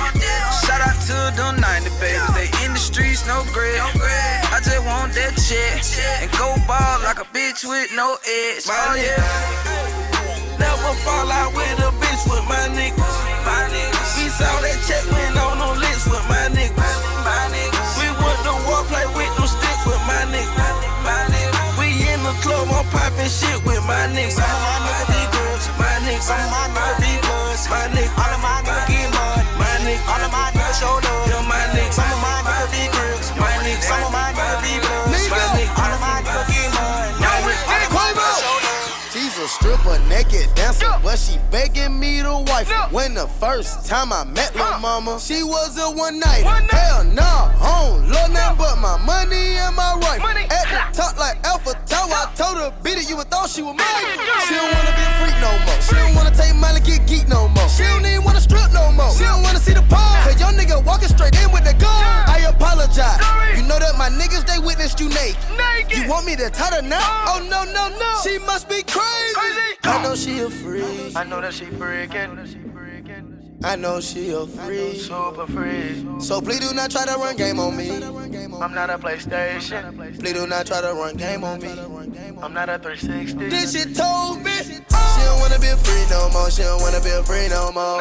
[0.62, 3.83] Shout out to them 90 babies, they in the streets, no grid.
[4.55, 5.83] I just want that check
[6.22, 8.66] and go ball like a bitch with no edge.
[8.70, 9.88] Oh yeah.
[10.59, 13.16] Never fall out with a bitch with my niggas.
[13.47, 14.11] My niggas.
[14.18, 16.99] We saw that check went on on list with my niggas.
[17.22, 17.91] My niggas.
[18.03, 20.76] We went to war play with them stick with my niggas.
[21.07, 21.78] My niggas.
[21.78, 24.39] We in the club on popping shit with my niggas.
[24.39, 25.64] My niggas.
[25.78, 26.26] My niggas.
[26.26, 27.64] My niggas be goods.
[27.70, 28.18] My niggas.
[28.18, 28.58] All of my niggas
[39.69, 42.69] stripper, naked dancer, but she begging me to wife.
[42.69, 42.89] her.
[42.89, 46.43] When the first time I met lil' mama, she was a one night.
[46.71, 50.23] Hell nah, I don't love nothing but my money and my wife.
[50.25, 53.62] At the top like Eiffel Tower, I told her beat it, you would thought she
[53.62, 53.87] was mine.
[54.49, 55.81] She don't wanna be a freak no more.
[55.85, 57.69] She don't wanna take money, get geek no more.
[57.69, 59.12] She don't even wanna strip no more.
[59.12, 60.16] She don't wanna see the pole.
[60.25, 62.05] Cause your nigga walking straight in with the gun.
[62.25, 63.21] I apologize.
[63.57, 65.37] You know that my niggas they witnessed you naked.
[65.93, 67.05] You want me to tie her now?
[67.29, 68.11] Oh no no no.
[68.25, 69.58] She must be crazy.
[69.85, 71.17] I know she a freak.
[71.17, 72.35] I know that she freaking.
[73.65, 75.01] I know she a freak.
[75.01, 76.23] Super freak.
[76.23, 77.91] So please do not try to run game on me.
[77.91, 80.19] I'm not a PlayStation.
[80.21, 81.71] Please do not try to run game on me.
[82.41, 83.49] I'm not a 360.
[83.49, 84.53] This shit told me.
[84.63, 84.79] She
[85.27, 86.51] don't wanna be a free no more.
[86.51, 87.99] She don't wanna be a free no more.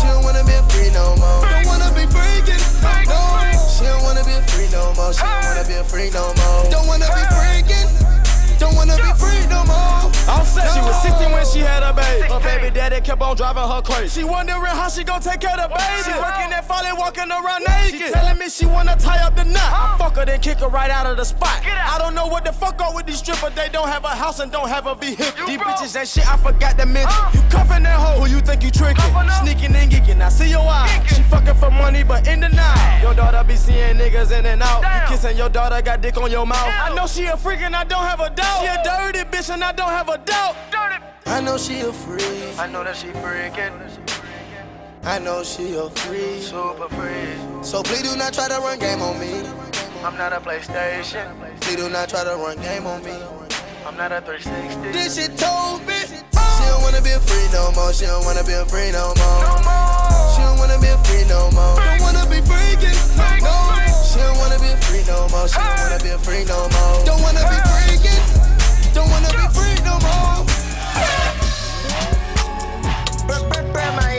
[0.00, 1.46] She don't wanna be a free no more.
[1.46, 2.58] Don't wanna be freaking.
[3.06, 3.38] No.
[3.70, 5.12] She don't wanna be a free no more.
[5.12, 6.70] She don't wanna be a free no more.
[6.70, 8.05] Don't wanna be freaking.
[8.58, 10.10] Don't wanna be free no more.
[10.28, 12.26] Offset, she was 16 when she had a baby.
[12.28, 14.20] Her baby daddy kept on driving her crazy.
[14.20, 16.02] She wondering how she gon' take care of the baby.
[16.02, 18.00] She working at Folly, walking around naked.
[18.00, 19.62] She telling me she wanna tie up the knot.
[19.62, 19.94] Uh-huh.
[19.94, 21.62] I fuck her, then kick her right out of the spot.
[21.64, 23.54] I don't know what the fuck up with these strippers.
[23.54, 25.46] They don't have a house and don't have a vehicle.
[25.46, 27.08] These bitches ain't shit, I forgot to mention.
[27.08, 27.30] Uh-huh.
[27.34, 29.04] You cuffing that hoe who you think you tricking.
[29.42, 30.90] Sneaking and geeking, I see your eyes.
[31.14, 33.00] She fucking for money, but in the night.
[33.02, 34.82] Your daughter be seeing niggas in and out.
[34.82, 36.66] You kissing your daughter got dick on your mouth.
[36.66, 38.45] I know she a freak and I don't have a doubt.
[38.60, 40.56] She a dirty bitch and I don't have a doubt.
[41.26, 42.58] I know she a freak.
[42.58, 43.74] I know that she freaking.
[45.04, 46.42] I know she a freak.
[46.42, 47.64] Super freak.
[47.64, 49.46] So please do not try to run game on me.
[50.04, 51.26] I'm not a PlayStation.
[51.60, 53.12] Please do not try to run game on me.
[53.84, 54.92] I'm not a 360.
[54.92, 55.94] This shit told me.
[56.06, 57.92] She don't wanna be a free no more.
[57.92, 59.42] She don't wanna be a free no more.
[60.34, 61.76] She don't wanna be a free no more.
[61.76, 63.42] Don't wanna be freaking.
[63.42, 63.95] No.
[64.16, 65.46] She don't wanna be free no more.
[65.46, 67.04] She don't wanna be free no more.
[67.04, 68.94] Don't wanna be freaking.
[68.94, 70.46] Don't wanna be free no more.
[73.28, 74.15] My ass is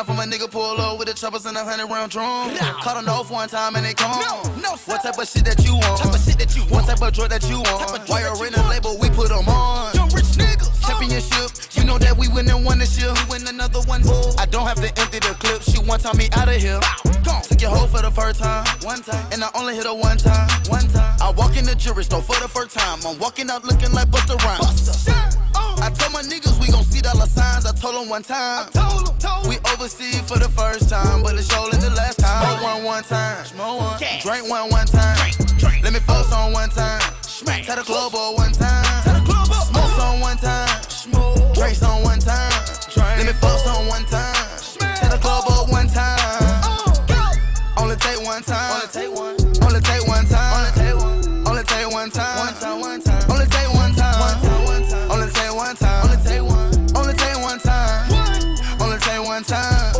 [0.00, 2.56] time for my nigga pull up with the choppers and a hundred round drum.
[2.56, 4.18] Caught on off one time and they come.
[4.20, 6.00] No, no, what type of shit that you want?
[6.00, 6.72] Type of shit that you want.
[6.72, 8.08] What type of drug that you want?
[8.08, 8.96] Why you in a label?
[8.98, 9.94] We put them on.
[9.94, 10.70] Young rich niggas.
[10.84, 10.88] Uh.
[10.88, 11.59] Championship.
[13.60, 14.00] Another one.
[14.38, 15.62] I don't have to empty the clip.
[15.62, 16.80] She one time me out of here.
[17.22, 17.42] Gone.
[17.42, 18.64] Took your hoe for the first time.
[18.82, 19.26] One time.
[19.32, 20.48] And I only hit her one time.
[20.68, 21.16] One time.
[21.20, 23.00] I walk in the jewelry store for the first time.
[23.04, 25.08] I'm walking out looking like Busta Rhymes.
[25.82, 27.66] I told my niggas we gon' see dollar signs.
[27.66, 28.70] I told them one time.
[28.70, 32.44] told them, told we overseas for the first time, but it's surely the last time.
[32.48, 33.44] Smoke one one time.
[33.44, 33.98] Smoke one.
[34.20, 35.16] Drink one one time.
[35.82, 37.00] Let me focus on one time.
[37.64, 38.84] Tell the club or one time.
[39.68, 40.80] Smoke on one time.
[41.54, 42.49] Drinks on one time.
[43.20, 44.34] Let me focus on one time.
[44.96, 46.16] Tell the club or one time.
[47.76, 48.80] Only take one time.
[48.80, 49.36] Only take one.
[49.60, 50.56] Only take one time.
[50.56, 51.46] Only take one.
[51.46, 52.38] Only take one time.
[52.38, 52.80] One time.
[52.80, 53.30] One time.
[53.30, 54.20] Only take one time.
[54.24, 54.64] One time.
[54.64, 55.10] One time.
[55.12, 56.04] Only take one time.
[56.08, 56.96] Only take one.
[56.96, 58.08] Only take one time.
[58.80, 59.94] Only take one time.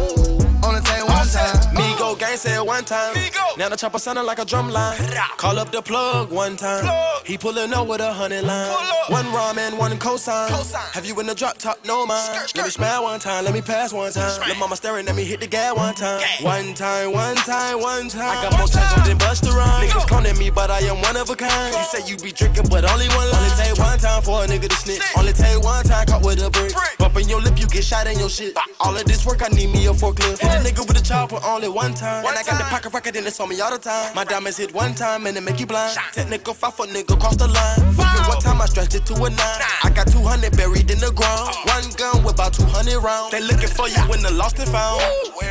[0.64, 1.76] Only take one time.
[1.76, 3.12] Migo gang said one time.
[3.60, 4.96] Now the chopper sounding like a drum line.
[5.36, 6.82] Call up the plug one time.
[7.26, 8.72] He pulling up with a hundred line.
[9.08, 10.48] One ramen, one cosign.
[10.94, 11.76] Have you in the drop top?
[11.84, 12.54] No mind.
[12.56, 13.44] Let me smile one time.
[13.44, 14.40] Let me pass one time.
[14.48, 16.22] Let mama staring at me hit the gas one time.
[16.40, 18.38] One time, one time, one time.
[18.38, 19.92] I got more time than Busta Rhymes.
[19.92, 21.74] Niggas cloning me, but I am one of a kind.
[21.74, 23.44] You say you be drinking, but only one line.
[23.44, 25.02] Only take one time for a nigga to snitch.
[25.18, 26.72] Only take one time caught with a brick.
[26.96, 28.56] Bumping your lip, you get shot in your shit.
[28.80, 30.40] All of this work, I need me a forklift.
[30.40, 32.24] Hit a nigga with a chopper only one time.
[32.24, 34.14] And I got the pocket rocket, and it's on me me all the time.
[34.14, 35.96] My diamonds hit one time and it make you blind.
[36.12, 37.80] Technical five foot nigga cross the line.
[38.28, 39.60] One time I stretched it to a nine.
[39.84, 41.52] I got 200 buried in the ground.
[41.52, 41.64] Oh.
[41.68, 43.32] One gun with about 200 rounds.
[43.32, 45.02] They looking for you in the lost and found.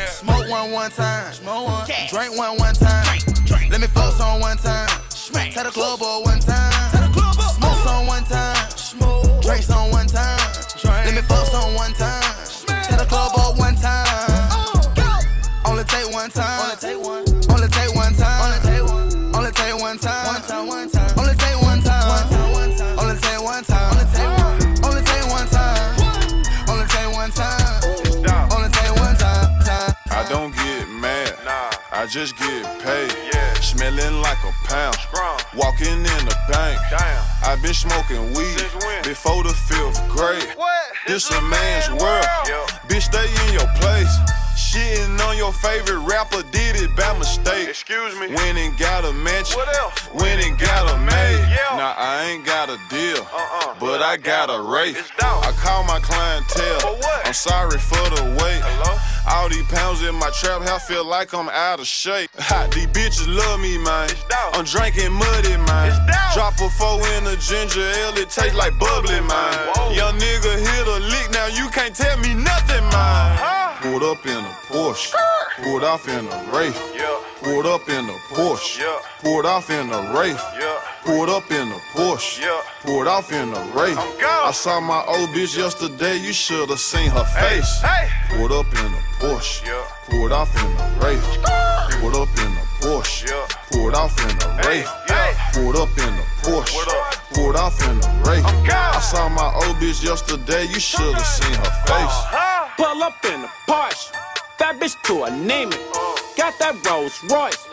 [0.10, 1.34] Smoke one one time.
[2.10, 3.06] Drink one one time.
[3.70, 4.90] Let me focus on one time.
[5.54, 6.74] Tell the club all one time.
[7.14, 8.58] Smoke on one time.
[9.42, 10.40] Drink on one time.
[11.06, 12.24] Let me focus on one time.
[12.84, 14.06] Tell the club all one time.
[14.52, 15.22] Oh,
[15.66, 16.62] Only take one time.
[16.62, 17.29] Only take one.
[32.10, 33.14] Just get paid.
[33.34, 33.54] Yeah.
[33.62, 34.98] Smelling like a pound.
[35.56, 36.80] Walking in the bank.
[37.44, 38.58] I've been smoking weed
[39.04, 40.44] before the fifth grade.
[41.06, 42.26] This a man's world.
[42.88, 44.10] Bitch, stay in your place.
[44.70, 47.70] Shitting on your favorite rapper did it by mistake.
[47.70, 48.28] Excuse me.
[48.28, 49.58] Went and got a mansion.
[49.58, 50.14] What else?
[50.14, 51.42] Went and got a maid.
[51.74, 53.74] Now I ain't got a deal, uh-uh.
[53.80, 54.96] but I got a rate.
[55.22, 56.82] I call my clientele.
[56.82, 57.26] For what?
[57.26, 58.62] I'm sorry for the wait.
[58.62, 58.94] Hello?
[59.26, 62.30] All these pounds in my trap house feel like I'm out of shape.
[62.38, 64.10] Hot, these bitches love me, man.
[64.54, 65.98] I'm drinking muddy, man.
[66.36, 69.54] Drop a four in a ginger ale, it tastes like bubbly, man.
[69.74, 69.94] Whoa.
[69.94, 73.59] Young nigga hit a lick, now you can't tell me nothing, man.
[73.82, 75.14] Pulled up in a Porsche,
[75.64, 76.78] pulled off in a Wraith.
[77.42, 78.84] Pulled up in a Porsche,
[79.22, 80.44] pulled off in a Wraith.
[81.06, 82.44] Pulled up in a Porsche,
[82.84, 83.98] pulled off in a Wraith.
[84.22, 87.82] I saw my old bitch yesterday, you should've seen her face.
[88.30, 89.64] Pulled up in a Porsche,
[90.10, 91.24] pulled off in a Wraith.
[92.02, 93.32] Pulled up in a Porsche,
[93.72, 94.92] pulled off in a Wraith.
[95.54, 96.86] Pulled up in a Porsche,
[97.34, 98.46] pulled off in a Wraith.
[98.70, 102.59] I saw my old bitch yesterday, you should've seen her face.
[102.80, 104.10] Pull up in a Porsche.
[104.58, 105.84] That bitch too I name it.
[106.38, 107.68] Got that Rolls Royce.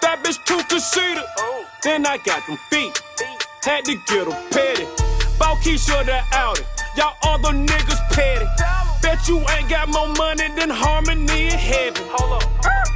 [0.00, 1.24] That bitch too conceited.
[1.82, 2.94] Then I got them feet.
[3.64, 4.86] Had to get them petty.
[5.36, 6.62] Bought Keisha the Audi.
[6.96, 8.46] Y'all other niggas petty.
[9.02, 12.04] Bet you ain't got more money than Harmony in heaven.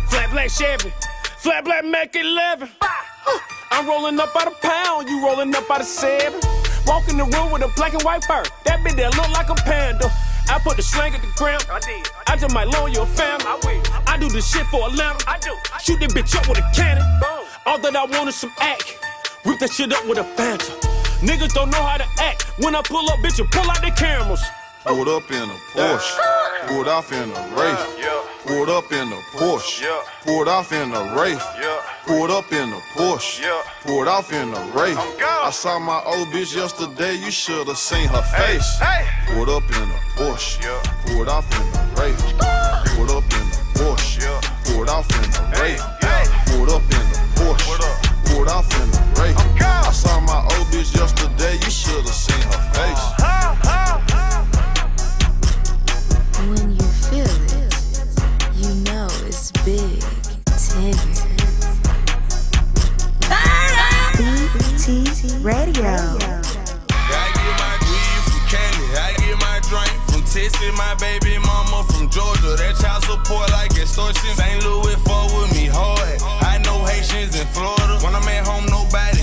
[0.07, 0.93] Flat black Chevy.
[1.39, 2.69] Flat black Mac 11.
[3.73, 6.39] I'm rolling up out a pound, you rolling up out a seven.
[6.87, 8.45] Walk in the room with a black and white fur.
[8.67, 10.13] That bitch that look like a panda.
[10.49, 11.67] I put the slang at the ground.
[11.71, 12.09] I did.
[12.27, 13.45] I just might loan you a family.
[13.47, 13.83] I will.
[14.07, 15.19] I do this shit for Atlanta.
[15.29, 15.55] I do.
[15.83, 17.05] Shoot that bitch up with a cannon.
[17.21, 17.45] Boom.
[17.67, 18.99] All that I want is some act.
[19.45, 20.75] Whip that shit up with a phantom.
[21.21, 22.45] Niggas don't know how to act.
[22.59, 24.43] When I pull up, bitch, you pull out the cameras.
[24.85, 28.16] Pulled up in a Porsche, pulled off in a Wraith.
[28.47, 29.85] Pulled up in a Porsche,
[30.25, 31.43] pulled off in a Wraith.
[32.07, 33.43] Pulled up in a Porsche,
[33.83, 34.97] pulled off in a Wraith.
[35.21, 38.79] I saw my old bitch yesterday, you should've seen her face.
[39.27, 40.63] Pulled up in a Porsche,
[41.07, 42.23] pulled off in a Wraith.
[42.95, 44.23] Pulled up in a Porsche,
[44.65, 45.83] pulled off in a Wraith.
[46.47, 47.83] Pulled up in a Porsche,
[48.27, 49.37] pulled off in a Wraith.
[49.61, 53.05] I saw my old bitch yesterday, you should've seen her face.
[53.19, 53.66] When
[59.67, 59.99] big.
[64.87, 65.91] BT Radio.
[67.11, 71.83] I get my weed from Candy, I get my drink from Texas, my baby mama
[71.91, 72.55] from Georgia.
[72.55, 74.35] That child support like extortion.
[74.39, 74.63] St.
[74.63, 76.23] Louis fuck with me hard.
[76.23, 77.99] I know Haitians in Florida.
[78.05, 79.16] When I'm at home, nobody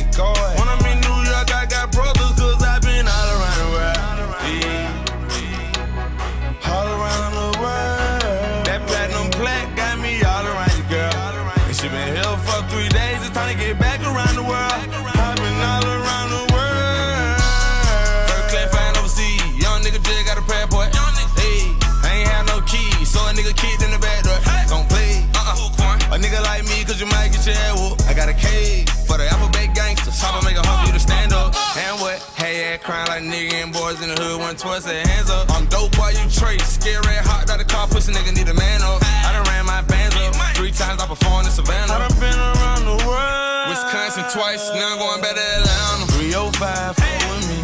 [32.74, 34.42] Hey, ass crying like nigga and boys in the hood.
[34.42, 35.46] One twice, say hands up.
[35.54, 36.66] I'm dope while you trace.
[36.66, 38.98] Scary, hot, out the car, pussy nigga need a man up.
[39.06, 40.34] I done ran my bands up.
[40.58, 41.94] Three times I performed in Savannah.
[41.94, 43.70] I done been around the world.
[43.70, 46.18] Wisconsin twice, now I'm going back to Atlanta.
[46.18, 47.62] 305, fuck with me.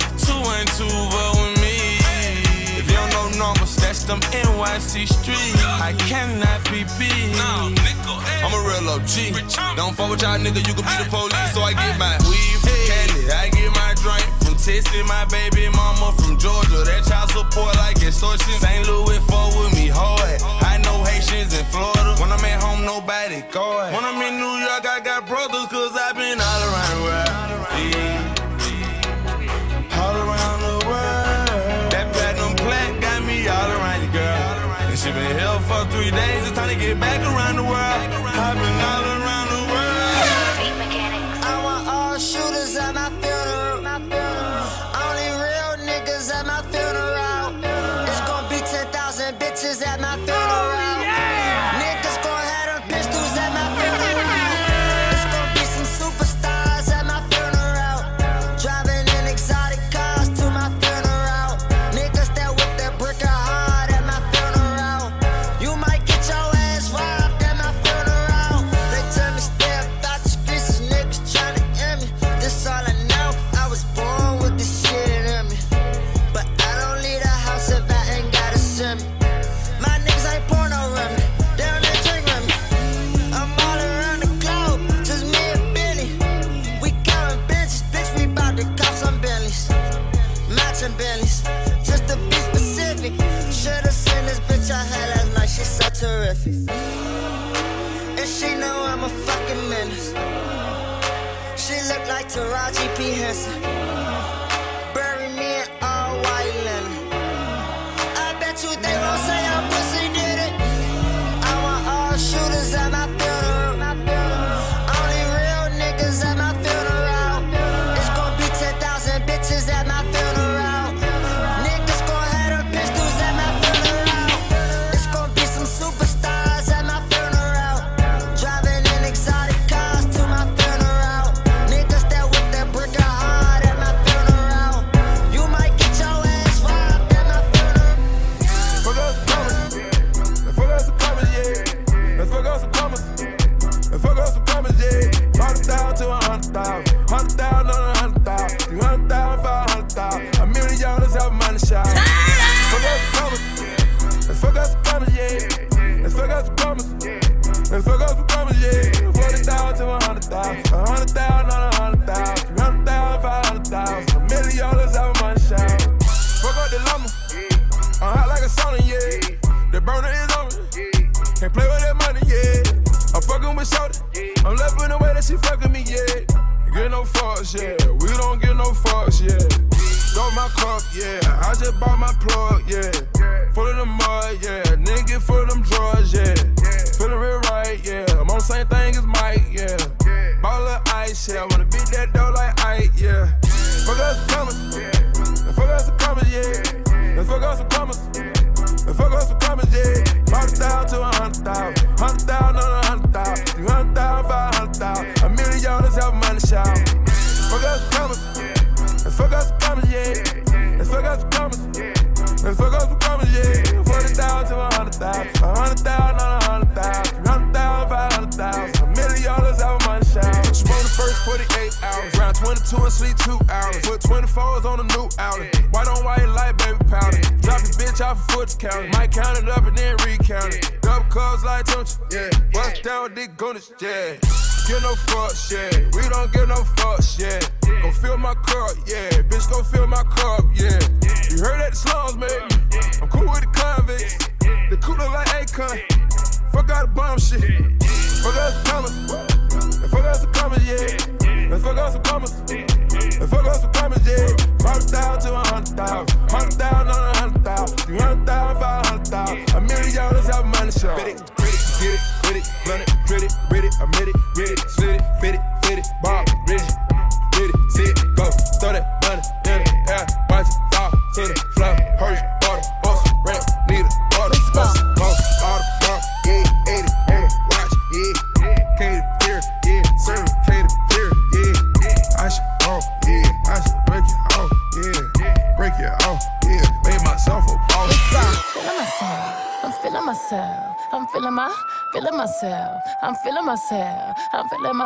[0.78, 1.97] 212, vote with me.
[2.78, 5.57] If you don't know numbers, that's them NYC streets.
[5.82, 7.34] I cannot be big.
[8.45, 9.34] I'm a real OG.
[9.74, 11.49] Don't fuck with y'all nigga, you can be the police.
[11.57, 12.69] So I get my weed
[14.92, 16.84] from my baby mama from Georgia.
[16.86, 18.54] That child support like extortion.
[18.60, 18.88] St.
[18.88, 19.09] Louis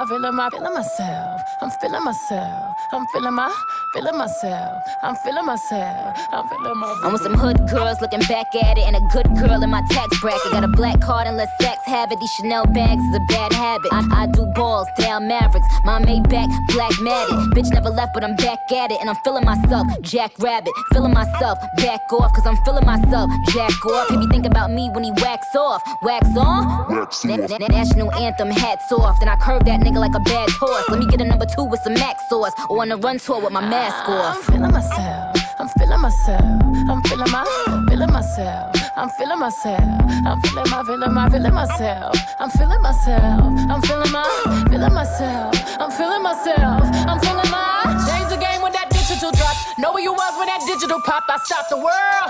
[0.04, 1.42] I'm feeling my, feeling myself.
[1.62, 2.76] I'm feeling myself.
[2.92, 3.56] I'm feeling my,
[3.94, 4.84] feeling myself.
[5.02, 6.18] I'm feeling myself.
[6.34, 7.00] I'm feeling my.
[7.04, 9.82] I'm with some hood girls looking back at it, and a good girl in my
[9.90, 10.52] tax bracket.
[10.52, 12.10] Got a black card and let's say have.
[12.10, 13.94] These Chanel bags is a bad habit.
[13.94, 15.68] I, I do balls, Dallas Mavericks.
[15.86, 17.36] My Maybach, black matted.
[17.54, 18.98] Bitch never left, but I'm back at it.
[19.00, 20.74] And I'm feeling myself, Jack Rabbit.
[20.92, 24.10] Feeling myself, back off, cause I'm feeling myself, Jack off.
[24.12, 25.82] If you think about me when he wax off.
[26.02, 26.90] Wax on?
[26.90, 29.20] Wax That na- national anthem, hats off.
[29.20, 30.90] Then I curve that nigga like a bad horse.
[30.90, 32.54] Let me get a number two with some max sauce.
[32.70, 34.38] Or on a run tour with my mask off.
[34.38, 35.38] I'm feeling myself.
[35.60, 36.64] I'm feeling myself.
[36.90, 38.73] I'm feeling my, feeling myself.
[38.96, 39.82] I'm feeling myself.
[40.26, 42.16] I'm feeling my, feeling my, feeling myself.
[42.40, 43.42] I'm feeling myself.
[43.70, 45.56] I'm feeling my, feeling myself.
[45.80, 46.84] I'm feeling myself.
[47.10, 47.82] I'm feeling my.
[48.06, 49.56] Change the game with that digital drop.
[49.80, 51.24] Know where you was when that digital pop.
[51.28, 52.30] I stopped the world.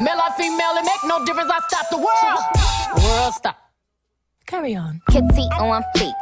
[0.00, 1.50] Male or female, it make no difference.
[1.50, 3.04] I stopped the world.
[3.04, 3.56] World stop.
[4.46, 5.00] Carry on.
[5.10, 6.18] Kitty on fleek.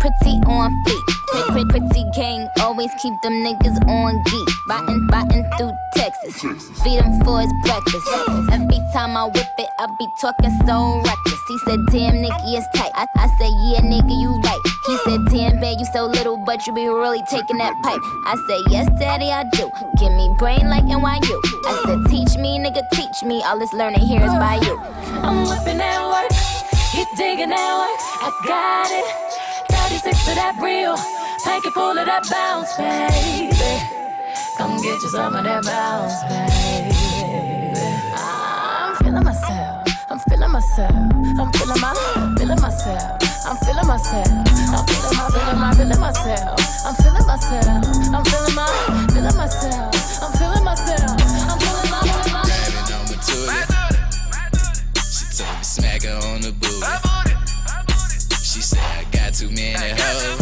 [0.00, 1.09] Pretty on fleek.
[1.30, 4.48] Pretty, pretty gang, always keep them niggas on geek.
[4.66, 6.42] Biting, biting through Texas.
[6.82, 8.08] Feed them for his breakfast.
[8.50, 11.40] Every time I whip it, I be talking so reckless.
[11.48, 12.90] He said, damn, Nicki is tight.
[12.94, 14.60] I, I said, yeah, nigga, you right.
[14.86, 18.00] He said, damn, babe, you so little, but you be really taking that pipe.
[18.26, 19.70] I said, yes, daddy, I do.
[19.98, 21.36] Give me brain like NYU.
[21.66, 23.42] I said, teach me, nigga, teach me.
[23.44, 24.78] All this learning here is by you.
[25.22, 26.32] I'm whipping that work.
[26.90, 28.00] He digging that work.
[28.22, 29.29] I got it
[30.00, 30.96] six of that real,
[31.44, 33.52] tank full of that bounce, baby.
[34.56, 36.96] Come get you some of that bounce, baby.
[38.16, 40.90] I'm feeling myself, I'm feeling myself,
[41.38, 43.30] I'm feeling my, feeling myself.
[43.50, 44.28] I'm feeling myself.
[44.28, 46.60] I'm feeling my, feeling my, feeling myself.
[46.86, 47.66] I'm feeling myself.
[48.14, 48.66] I'm feeling my,
[49.10, 50.22] feeling myself.
[50.22, 51.18] I'm feeling myself.
[51.50, 52.44] I'm feeling my, feeling my.
[55.10, 56.52] She told me smack her on the
[59.30, 60.40] got too many hoes.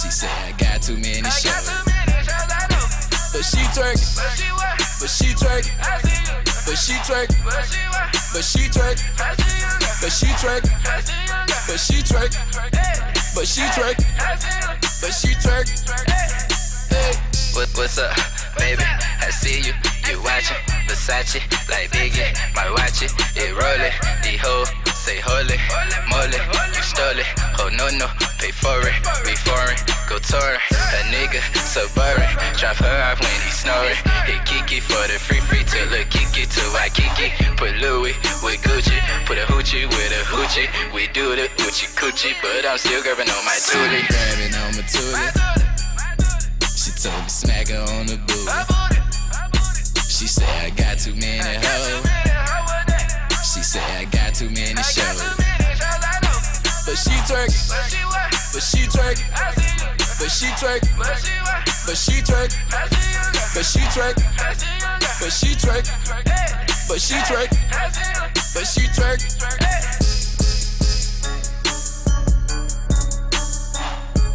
[0.00, 1.66] She said I got too many shows.
[3.32, 3.98] But she twerk,
[5.00, 5.66] but she twerk,
[6.66, 7.28] but she twerk,
[8.32, 8.96] but she twerk,
[10.00, 10.62] but she twerk,
[11.66, 12.32] but she twerk,
[13.34, 13.98] but she twerk,
[15.00, 15.66] but she twerk.
[16.90, 17.12] Hey.
[17.54, 18.14] What, what's up,
[18.56, 18.82] baby?
[19.20, 19.74] I see you,
[20.08, 22.32] you watching Versace like Biggie.
[22.54, 23.92] My watch it, it rollin'.
[24.22, 25.58] The hoe say holy,
[26.06, 26.38] moly,
[26.78, 27.26] you stole it.
[27.58, 28.06] Oh no no,
[28.38, 28.94] pay for it.
[29.26, 29.74] We foreign,
[30.06, 30.62] go touring.
[30.70, 33.98] A nigga suburban, drop her off when he snoring.
[34.30, 37.34] Hit Kiki for the free free till the Kiki to Waikiki.
[37.58, 38.14] Put Louis
[38.46, 38.94] with Gucci,
[39.26, 40.70] put a hoochie with a hoochie.
[40.94, 43.58] We do the hoochie coochie, but I'm still grabbing on my
[43.90, 45.30] me grabbing on my tootie.
[46.78, 48.54] She told me smack her on the booty.
[50.06, 52.06] She said I got too many hoes.
[53.52, 55.20] She said I got too many shows.
[56.84, 57.52] But she twerk,
[58.52, 59.18] but she twerk,
[60.18, 60.82] but she twerk,
[61.86, 62.52] but she twerk,
[63.54, 64.16] but she twerk,
[65.20, 65.86] but she twerk,
[66.88, 67.50] but she twerk,
[68.54, 69.20] but she twerk.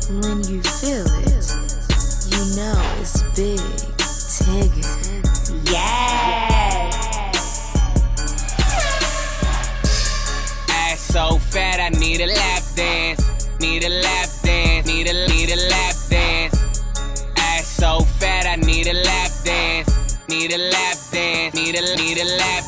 [0.10, 1.48] When you feel it,
[2.32, 3.77] you know it's big.
[11.90, 13.48] Need a lap dance.
[13.62, 14.88] Need a lap dance.
[14.88, 16.82] Need a need a lap dance.
[17.38, 20.20] Ass so fat, I need a lap dance.
[20.28, 21.56] Need a lap dance.
[21.56, 22.67] Need a need a lap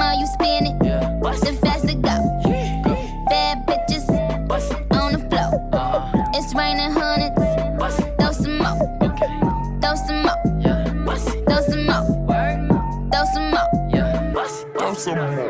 [0.00, 1.18] more you spin it, Yeah.
[1.20, 2.16] the faster go.
[3.28, 4.06] Bad bitches
[5.00, 5.50] on the floor.
[6.34, 7.36] It's raining hundreds.
[8.18, 8.78] Throw some more.
[9.82, 10.40] Throw some more.
[11.48, 12.04] Throw some more.
[13.12, 13.68] Throw some more.
[14.78, 15.49] Throw some more.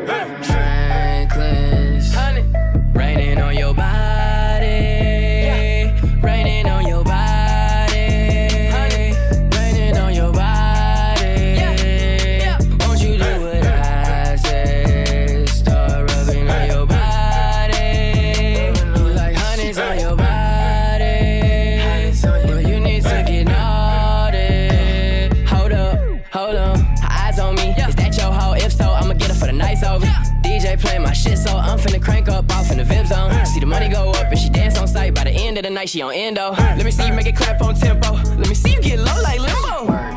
[35.61, 35.67] Sight.
[35.67, 36.51] By the end of the night, she on endo.
[36.51, 38.13] Let me see you make it clap on tempo.
[38.13, 40.10] Let me see you get low like limbo.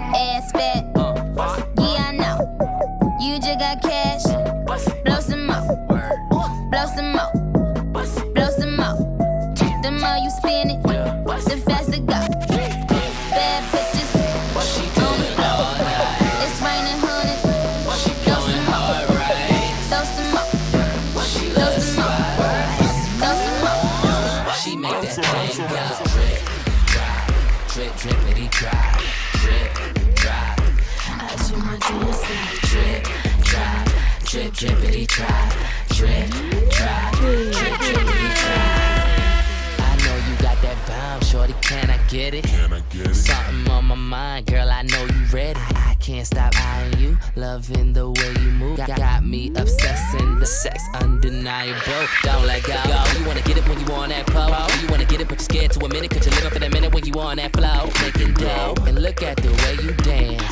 [47.55, 48.77] Loving the way you move.
[48.77, 52.07] Got, got me obsessing, the sex undeniable.
[52.25, 52.73] Don't let go.
[52.73, 54.67] Yo, you wanna get it when you on that pole.
[54.83, 56.73] You wanna get it, but you're scared to a minute, cause you're living for that
[56.73, 57.91] minute when you on that flow.
[58.03, 60.44] Making dough, and look at the way you dance.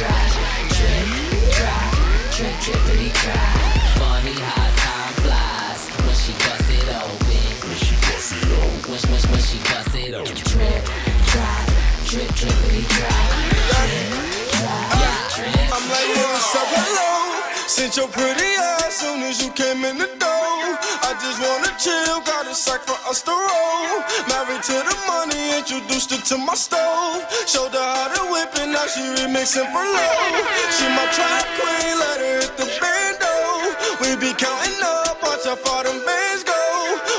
[0.00, 0.08] Drip,
[1.58, 1.92] drop.
[2.32, 3.56] Drip, drippity drop.
[3.98, 7.68] Funny how time flies when she bust it open.
[7.68, 8.92] When she bust it open.
[8.92, 10.34] When, when, when she bust it open.
[10.34, 10.84] Drip,
[11.26, 11.66] drop.
[12.06, 13.39] Drip, drippity drop.
[17.90, 20.62] Since your pretty ass soon as you came in the door.
[21.02, 23.98] I just wanna chill, got a sack for us to roll.
[24.30, 27.26] Married to the money, introduced her to my stove.
[27.50, 30.22] Showed her how to whip it, now she remixing for low.
[30.70, 33.34] She my trap queen, let her hit the bando.
[33.98, 36.62] We be counting up, watch how far them bands go.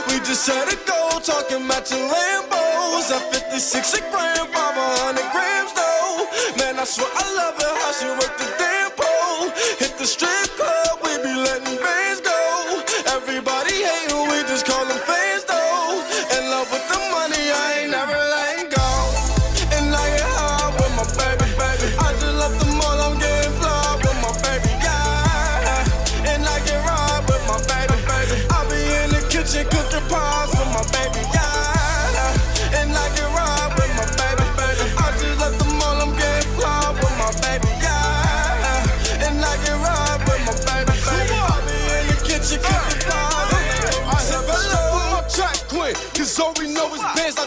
[0.07, 3.11] We just set a goal, talking matching Lambos.
[3.11, 6.31] At 56 a gram, 500 grams though.
[6.63, 9.51] Man, I swear I love it how she work the damn pole.
[9.83, 10.40] Hit the strip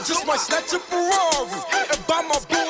[0.05, 1.61] just might snatch a Ferrari.
[1.91, 2.65] And buy my boo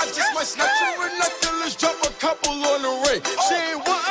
[0.00, 3.22] I just might snatch her a necklace, drop a couple on the ring.
[3.46, 4.09] She ain't wanting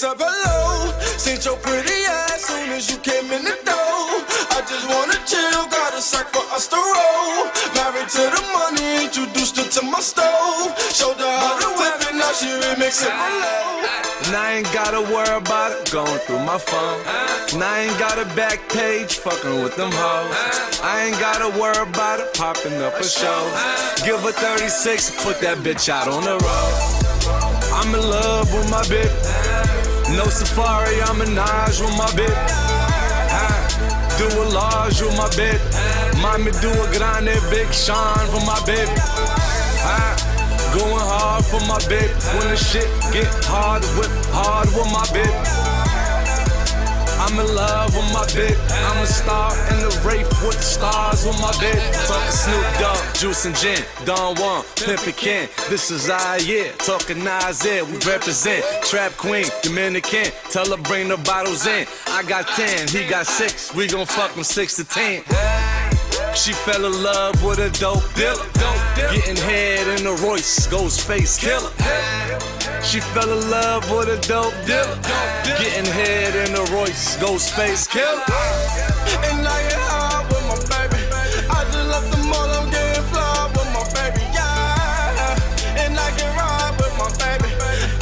[0.00, 0.62] up, hello?
[1.44, 4.06] Your pretty ass soon as you came in the door.
[4.54, 7.50] I just wanna chill, got a sack for us to roll.
[7.74, 10.70] Married to the money, introduced her to my stove.
[10.94, 13.82] Showed her how to whip it, now she remixing for low.
[14.24, 17.02] And I ain't gotta worry about it going through my phone.
[17.52, 20.80] And I ain't got a back page fucking with them hoes.
[20.80, 23.42] I ain't gotta worry about it popping up a show.
[24.06, 27.02] Give her 36, put that bitch out on the road.
[27.74, 29.41] I'm in love with my bitch.
[30.16, 32.06] No safari, I'm a Naj with my.
[33.32, 35.62] Ah, Do a large with my bitch.
[36.20, 38.58] Mommy do a grande big shine for my.
[39.84, 40.14] Ah,
[40.76, 42.12] Going hard for my bitch.
[42.38, 45.61] When the shit get hard, whip hard with my bitch.
[47.32, 48.58] I'm in love with my bitch.
[48.84, 52.06] I'm a star in the race with the stars with my bitch.
[52.06, 55.48] Talking Snoop Dogg, Juice and Gin, Don Juan, Pimpin' Ken.
[55.70, 56.70] This is our year.
[56.76, 58.62] Talking Nasir, we represent.
[58.82, 60.30] Trap Queen, Dominican.
[60.50, 61.86] Tell her bring the bottles in.
[62.08, 63.74] I got 10, he got 6.
[63.74, 65.24] We gon' fuck him 6 to 10.
[66.34, 68.44] She fell in love with a dope dealer.
[68.94, 72.61] Getting head in a Royce, Ghostface Killah.
[72.84, 74.98] She fell in love with a dope dealer.
[75.58, 78.26] Getting head in a Royce, Ghostface Killah.
[79.30, 81.00] And I get high with my baby.
[81.48, 85.80] I just left the mall, I'm getting fly with my baby, yeah.
[85.82, 87.48] And I can ride with my baby.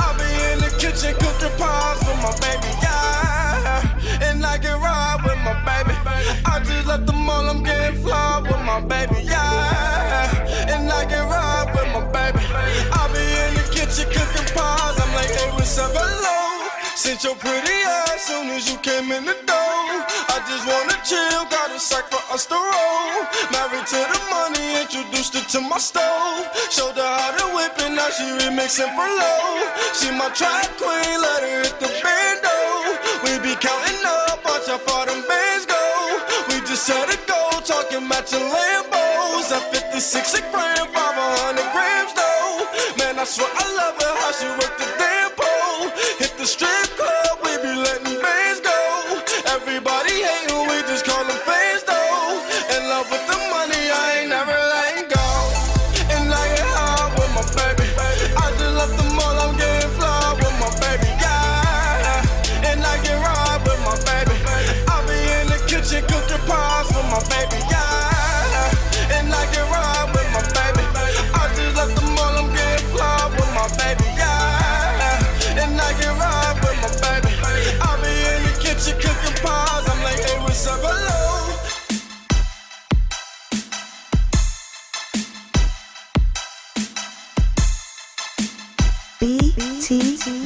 [0.01, 4.27] I be in the kitchen cooking pies with my baby, yeah.
[4.27, 5.95] And I can ride with my baby.
[6.47, 9.23] I just left the mall, I'm getting fly with my baby,
[17.25, 19.93] your pretty ass soon as you came in the door.
[20.33, 23.29] I just wanna chill, got a sack for us to roll.
[23.53, 26.49] Married to the money, introduced her to my stove.
[26.71, 29.69] Showed her how to whip it, now she remixing for low.
[29.93, 32.57] She my track queen, let her hit the bando.
[33.25, 35.85] We be counting up, watch how far them bands go.
[36.49, 39.53] We just set a goal, talking matching Lambos.
[39.53, 42.65] At 56 a gram, 500 grams though.
[42.97, 43.60] Man, I swear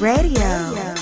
[0.04, 0.93] BT Radio.